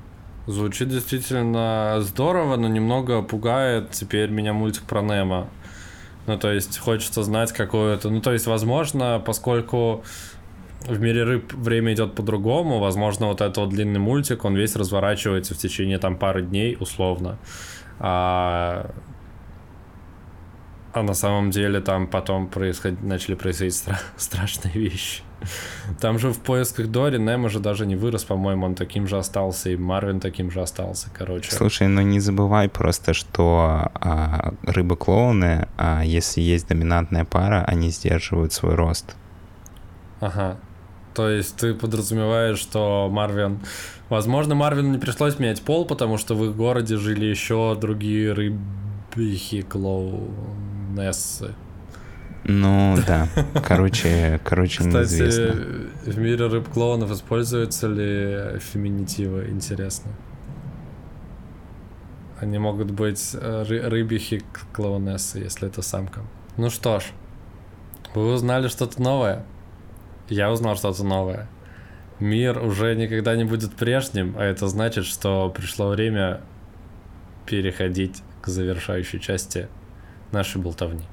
Звучит 0.47 0.89
действительно 0.89 1.97
здорово, 2.01 2.57
но 2.57 2.69
немного 2.69 3.21
пугает 3.23 3.91
теперь 3.91 4.31
меня 4.31 4.53
мультик 4.53 4.85
про 4.85 5.03
Немо. 5.03 5.49
Ну, 6.27 6.39
то 6.39 6.53
есть 6.53 6.79
хочется 6.79 7.23
знать 7.23 7.53
какое-то... 7.53 8.11
Ну, 8.11 8.21
то 8.21 8.33
есть, 8.33 8.47
возможно, 8.47 9.21
поскольку 9.25 10.05
в 10.87 11.01
мире 11.01 11.25
рыб 11.25 11.53
время 11.53 11.95
идет 11.95 12.15
по-другому, 12.15 12.79
возможно, 12.79 13.27
вот 13.27 13.41
этот 13.41 13.57
вот 13.57 13.69
длинный 13.71 13.99
мультик, 13.99 14.45
он 14.45 14.55
весь 14.55 14.77
разворачивается 14.77 15.55
в 15.55 15.59
течение 15.59 15.99
там 15.99 16.17
пары 16.17 16.43
дней, 16.43 16.77
условно. 16.79 17.39
А 17.99 18.91
а 20.97 21.03
на 21.03 21.13
самом 21.13 21.51
деле 21.51 21.81
там 21.81 22.07
потом 22.07 22.47
происход... 22.47 23.03
начали 23.03 23.35
происходить 23.35 23.75
стра... 23.75 24.01
страшные 24.17 24.73
вещи. 24.73 25.23
Там 26.01 26.19
же 26.19 26.31
в 26.31 26.39
поисках 26.39 26.87
Дори 26.87 27.19
Немо 27.19 27.51
же 27.51 27.61
даже 27.61 27.85
не 27.85 27.97
вырос, 27.97 28.25
по-моему, 28.25 28.65
он 28.65 28.75
таким 28.75 29.07
же 29.07 29.19
остался, 29.19 29.69
и 29.69 29.77
Марвин 29.77 30.21
таким 30.21 30.51
же 30.51 30.63
остался, 30.63 31.09
короче. 31.13 31.53
Слушай, 31.53 31.89
ну 31.89 32.01
не 32.01 32.19
забывай 32.19 32.71
просто, 32.71 33.13
что 33.13 33.91
а, 33.95 34.55
рыбы-клоуны, 34.63 35.69
а, 35.77 36.03
если 36.03 36.41
есть 36.41 36.67
доминантная 36.69 37.27
пара, 37.27 37.63
они 37.67 37.91
сдерживают 37.91 38.55
свой 38.55 38.75
рост. 38.75 39.17
Ага. 40.21 40.57
То 41.13 41.29
есть 41.29 41.57
ты 41.57 41.75
подразумеваешь, 41.75 42.59
что 42.59 43.11
Марвин... 43.13 43.61
Возможно, 44.09 44.55
Марвину 44.55 44.93
не 44.93 44.99
пришлось 44.99 45.39
менять 45.39 45.61
пол, 45.61 45.85
потому 45.85 46.17
что 46.17 46.35
в 46.35 46.43
их 46.47 46.57
городе 46.57 46.97
жили 46.97 47.27
еще 47.27 47.77
другие 47.79 48.33
рыбихи 48.33 49.61
клоуны 49.61 50.66
Нессы. 50.97 51.55
Ну 52.45 52.97
да, 53.07 53.29
короче, 53.67 54.41
короче, 54.45 54.79
Кстати, 54.79 54.95
неизвестно. 55.15 56.13
в 56.13 56.19
мире 56.19 56.47
рыб-клоунов 56.47 57.11
используются 57.11 57.89
ли 57.89 58.59
феминитивы, 58.61 59.49
интересно? 59.51 60.13
Они 62.41 62.59
могут 62.59 62.91
быть 62.91 63.35
э, 63.35 63.65
ры- 63.67 63.89
рыбихи 63.89 64.43
клоунессы, 64.73 65.39
если 65.39 65.69
это 65.69 65.83
самка. 65.83 66.21
Ну 66.57 66.71
что 66.71 67.01
ж, 67.01 67.05
вы 68.15 68.33
узнали 68.33 68.69
что-то 68.69 69.03
новое. 69.03 69.45
Я 70.29 70.51
узнал 70.53 70.77
что-то 70.77 71.03
новое. 71.03 71.49
Мир 72.21 72.63
уже 72.63 72.95
никогда 72.95 73.35
не 73.37 73.45
будет 73.45 73.73
прежним, 73.75 74.37
а 74.39 74.45
это 74.45 74.69
значит, 74.69 75.05
что 75.05 75.51
пришло 75.51 75.89
время 75.89 76.41
переходить 77.47 78.23
к 78.41 78.49
завершающей 78.49 79.19
части 79.19 79.69
нашей 80.33 80.61
болтовни. 80.61 81.05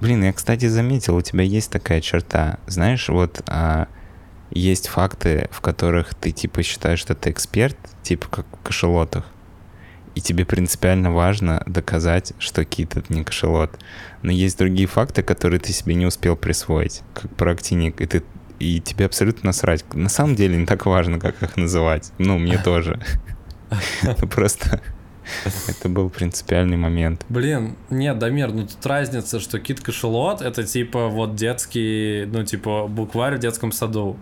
Блин, 0.00 0.22
я, 0.22 0.32
кстати, 0.32 0.66
заметил, 0.66 1.16
у 1.16 1.22
тебя 1.22 1.42
есть 1.42 1.70
такая 1.72 2.00
черта. 2.00 2.58
Знаешь, 2.66 3.08
вот 3.08 3.42
а, 3.48 3.88
есть 4.50 4.86
факты, 4.86 5.48
в 5.50 5.60
которых 5.60 6.14
ты, 6.14 6.30
типа, 6.30 6.62
считаешь, 6.62 7.00
что 7.00 7.14
ты 7.14 7.30
эксперт, 7.30 7.76
типа, 8.02 8.28
как 8.28 8.46
в 8.52 8.62
кошелотах. 8.62 9.24
И 10.18 10.20
тебе 10.20 10.44
принципиально 10.44 11.12
важно 11.12 11.62
доказать, 11.66 12.32
что 12.40 12.64
кит— 12.64 12.96
это 12.96 13.14
не 13.14 13.22
кошелот. 13.22 13.78
Но 14.22 14.32
есть 14.32 14.58
другие 14.58 14.88
факты, 14.88 15.22
которые 15.22 15.60
ты 15.60 15.72
себе 15.72 15.94
не 15.94 16.06
успел 16.06 16.34
присвоить, 16.34 17.02
как 17.14 17.32
про 17.36 17.52
актиник, 17.52 18.00
и 18.00 18.06
ты 18.06 18.24
и 18.58 18.80
тебе 18.80 19.06
абсолютно 19.06 19.50
насрать. 19.50 19.84
На 19.94 20.08
самом 20.08 20.34
деле 20.34 20.56
не 20.56 20.66
так 20.66 20.86
важно, 20.86 21.20
как 21.20 21.40
их 21.44 21.56
называть. 21.56 22.10
Ну, 22.18 22.36
мне 22.36 22.58
тоже. 22.64 23.00
Просто 24.28 24.80
это 25.68 25.88
был 25.88 26.10
принципиальный 26.10 26.76
момент. 26.76 27.24
Блин, 27.28 27.76
нет, 27.88 28.18
Дамир, 28.18 28.50
ну 28.50 28.66
тут 28.66 28.84
разница, 28.86 29.38
что 29.38 29.60
кит 29.60 29.78
кошелот 29.78 30.42
это 30.42 30.64
типа 30.64 31.06
вот 31.06 31.36
детский, 31.36 32.24
ну 32.26 32.42
типа 32.42 32.88
букварь 32.88 33.36
в 33.36 33.38
детском 33.38 33.70
саду. 33.70 34.16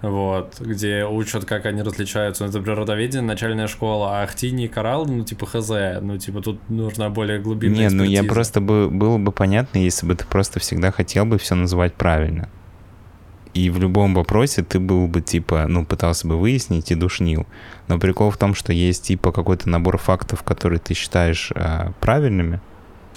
Вот, 0.00 0.60
где 0.60 1.04
учат, 1.04 1.44
как 1.44 1.66
они 1.66 1.82
различаются. 1.82 2.44
Ну, 2.44 2.50
это 2.50 2.60
природоведение, 2.60 3.26
начальная 3.26 3.66
школа, 3.66 4.20
а 4.20 4.22
Ахтини 4.22 4.66
и 4.66 4.68
Коралл, 4.68 5.06
ну, 5.06 5.24
типа, 5.24 5.46
хз. 5.46 5.70
Ну, 6.00 6.18
типа, 6.18 6.40
тут 6.40 6.60
нужна 6.70 7.10
более 7.10 7.40
глубинная 7.40 7.88
Не, 7.88 7.94
ну 7.94 8.04
я 8.04 8.22
просто 8.22 8.60
бы, 8.60 8.88
было 8.88 9.18
бы 9.18 9.32
понятно, 9.32 9.78
если 9.78 10.06
бы 10.06 10.14
ты 10.14 10.24
просто 10.24 10.60
всегда 10.60 10.92
хотел 10.92 11.24
бы 11.24 11.38
все 11.38 11.56
называть 11.56 11.94
правильно 11.94 12.48
и 13.58 13.70
в 13.70 13.78
любом 13.78 14.14
вопросе 14.14 14.62
ты 14.62 14.78
был 14.78 15.08
бы, 15.08 15.20
типа, 15.20 15.66
ну, 15.68 15.84
пытался 15.84 16.28
бы 16.28 16.36
выяснить 16.36 16.90
и 16.90 16.94
душнил. 16.94 17.46
Но 17.88 17.98
прикол 17.98 18.30
в 18.30 18.36
том, 18.36 18.54
что 18.54 18.72
есть, 18.72 19.04
типа, 19.04 19.32
какой-то 19.32 19.68
набор 19.68 19.98
фактов, 19.98 20.42
которые 20.42 20.78
ты 20.78 20.94
считаешь 20.94 21.50
э, 21.54 21.90
правильными, 22.00 22.60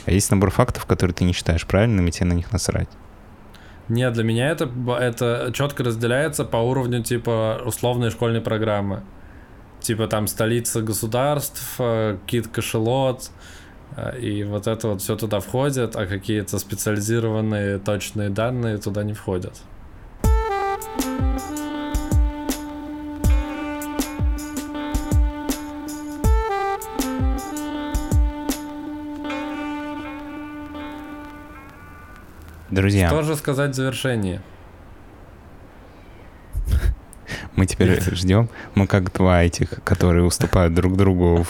а 0.06 0.12
есть 0.12 0.32
набор 0.32 0.50
фактов, 0.50 0.86
которые 0.86 1.14
ты 1.14 1.26
не 1.26 1.34
считаешь 1.34 1.66
правильными, 1.68 2.10
тебе 2.10 2.26
на 2.26 2.34
них 2.34 2.52
насрать. 2.52 2.90
Нет, 3.90 4.14
для 4.14 4.24
меня 4.24 4.50
это, 4.50 4.70
это 5.00 5.52
четко 5.54 5.84
разделяется 5.84 6.46
по 6.46 6.58
уровню, 6.58 7.04
типа, 7.04 7.62
условной 7.66 8.10
школьной 8.10 8.42
программы. 8.42 9.04
Типа, 9.80 10.08
там, 10.08 10.28
столица 10.28 10.82
государств, 10.82 11.76
э, 11.80 12.18
кит 12.28 12.48
кошелот, 12.48 13.32
э, 13.98 14.20
и 14.20 14.44
вот 14.44 14.68
это 14.68 14.90
вот 14.90 15.02
все 15.02 15.16
туда 15.16 15.40
входит, 15.40 15.96
а 15.96 16.06
какие-то 16.06 16.60
специализированные 16.60 17.80
точные 17.80 18.30
данные 18.30 18.78
туда 18.78 19.04
не 19.04 19.14
входят. 19.14 19.62
Друзья. 32.72 33.10
Что 33.10 33.22
же 33.22 33.36
сказать 33.36 33.72
в 33.72 33.74
завершении? 33.74 34.40
Мы 37.56 37.66
теперь 37.66 38.02
ждем, 38.16 38.50
мы 38.76 38.88
как 38.88 39.12
два 39.14 39.44
этих, 39.44 39.84
которые 39.84 40.24
уступают 40.24 40.74
друг 40.74 40.96
другу 40.96 41.46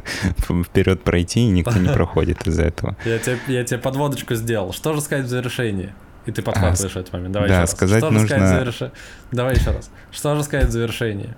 вперед 0.64 1.02
пройти, 1.02 1.40
и 1.40 1.48
никто 1.48 1.78
не 1.78 1.88
проходит 1.92 2.46
из-за 2.46 2.64
этого. 2.64 2.96
Я 3.04 3.18
тебе, 3.18 3.38
я 3.46 3.64
тебе 3.64 3.78
подводочку 3.78 4.34
сделал. 4.34 4.72
Что 4.72 4.94
же 4.94 5.00
сказать 5.00 5.26
в 5.26 5.28
завершении? 5.28 5.92
И 6.26 6.32
ты 6.32 6.42
подхватываешь 6.42 6.96
а, 6.96 7.00
этот 7.00 7.12
момент. 7.12 7.32
Давай 7.32 7.48
да, 7.48 7.54
еще 7.54 7.60
раз. 7.62 7.70
сказать 7.70 7.98
Что 7.98 8.10
нужно... 8.10 8.26
Сказать 8.26 8.48
заверш... 8.48 8.92
Давай 9.30 9.54
еще 9.54 9.70
раз. 9.70 9.90
Что 10.10 10.34
же 10.34 10.42
сказать 10.42 10.68
в 10.68 10.70
завершении? 10.72 11.34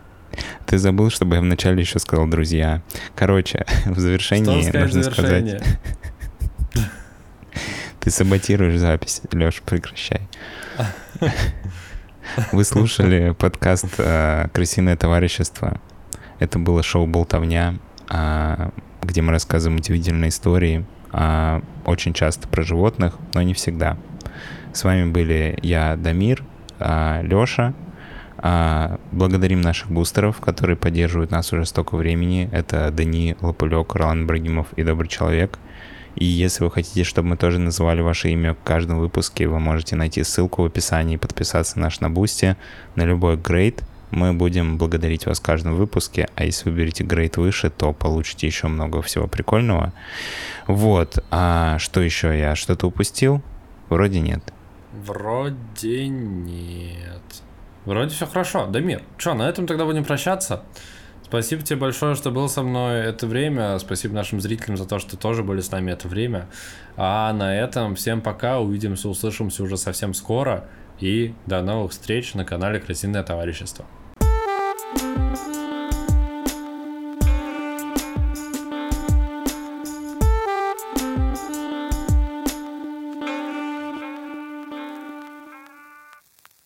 Ты 0.64 0.78
забыл, 0.78 1.10
чтобы 1.10 1.36
я 1.36 1.40
вначале 1.42 1.80
еще 1.80 1.98
сказал 1.98 2.26
друзья. 2.26 2.82
Короче, 3.14 3.66
в 3.84 3.98
завершении 3.98 4.62
Что 4.62 4.70
сказать 4.70 4.94
нужно 4.94 5.12
сказать... 5.12 5.62
Ты 8.06 8.12
саботируешь 8.12 8.78
запись. 8.78 9.20
Леш, 9.32 9.60
прекращай. 9.62 10.20
Вы 12.52 12.62
слушали 12.62 13.34
подкаст 13.36 13.94
э, 13.98 14.46
«Крысиное 14.52 14.96
товарищество». 14.96 15.80
Это 16.38 16.60
было 16.60 16.84
шоу 16.84 17.08
«Болтовня», 17.08 17.74
а, 18.08 18.70
где 19.02 19.22
мы 19.22 19.32
рассказываем 19.32 19.80
удивительные 19.80 20.28
истории, 20.28 20.86
а, 21.10 21.64
очень 21.84 22.12
часто 22.12 22.46
про 22.46 22.62
животных, 22.62 23.18
но 23.34 23.42
не 23.42 23.54
всегда. 23.54 23.96
С 24.72 24.84
вами 24.84 25.10
были 25.10 25.58
я, 25.62 25.96
Дамир, 25.96 26.44
а, 26.78 27.22
Леша. 27.22 27.74
Благодарим 29.10 29.62
наших 29.62 29.90
бустеров, 29.90 30.38
которые 30.38 30.76
поддерживают 30.76 31.32
нас 31.32 31.52
уже 31.52 31.66
столько 31.66 31.96
времени. 31.96 32.48
Это 32.52 32.92
Дани 32.92 33.36
Лопулек, 33.40 33.96
Ролан 33.96 34.28
Брагимов 34.28 34.68
и 34.76 34.84
Добрый 34.84 35.08
Человек. 35.08 35.58
И 36.16 36.24
если 36.24 36.64
вы 36.64 36.70
хотите, 36.70 37.04
чтобы 37.04 37.28
мы 37.28 37.36
тоже 37.36 37.58
называли 37.58 38.00
ваше 38.00 38.30
имя 38.30 38.54
в 38.54 38.62
каждом 38.64 38.98
выпуске, 38.98 39.46
вы 39.46 39.60
можете 39.60 39.96
найти 39.96 40.24
ссылку 40.24 40.62
в 40.62 40.66
описании 40.66 41.14
и 41.14 41.18
подписаться 41.18 41.78
наш 41.78 42.00
на 42.00 42.08
Бусти 42.08 42.56
на 42.94 43.04
любой 43.04 43.36
грейд. 43.36 43.82
Мы 44.10 44.32
будем 44.32 44.78
благодарить 44.78 45.26
вас 45.26 45.40
в 45.40 45.42
каждом 45.42 45.74
выпуске, 45.74 46.28
а 46.34 46.44
если 46.44 46.70
выберете 46.70 47.04
грейд 47.04 47.36
выше, 47.36 47.70
то 47.70 47.92
получите 47.92 48.46
еще 48.46 48.68
много 48.68 49.02
всего 49.02 49.26
прикольного. 49.26 49.92
Вот, 50.66 51.22
а 51.30 51.78
что 51.78 52.00
еще 52.00 52.38
я 52.38 52.54
что-то 52.54 52.86
упустил? 52.86 53.42
Вроде 53.88 54.20
нет. 54.20 54.42
Вроде 55.04 56.08
нет. 56.08 57.22
Вроде 57.84 58.14
все 58.14 58.26
хорошо. 58.26 58.66
Дамир, 58.66 59.02
что, 59.18 59.34
на 59.34 59.48
этом 59.48 59.66
тогда 59.66 59.84
будем 59.84 60.04
прощаться? 60.04 60.62
Спасибо 61.28 61.60
тебе 61.62 61.80
большое, 61.80 62.14
что 62.14 62.30
был 62.30 62.48
со 62.48 62.62
мной 62.62 63.00
это 63.00 63.26
время. 63.26 63.76
Спасибо 63.80 64.14
нашим 64.14 64.40
зрителям 64.40 64.76
за 64.76 64.86
то, 64.86 65.00
что 65.00 65.16
тоже 65.16 65.42
были 65.42 65.60
с 65.60 65.72
нами 65.72 65.90
это 65.90 66.06
время. 66.06 66.46
А 66.96 67.32
на 67.32 67.52
этом 67.58 67.96
всем 67.96 68.20
пока. 68.20 68.60
Увидимся, 68.60 69.08
услышимся 69.08 69.64
уже 69.64 69.76
совсем 69.76 70.14
скоро. 70.14 70.68
И 71.00 71.34
до 71.44 71.62
новых 71.62 71.90
встреч 71.90 72.34
на 72.34 72.44
канале 72.44 72.78
Красивое 72.78 73.24
товарищество. 73.24 73.84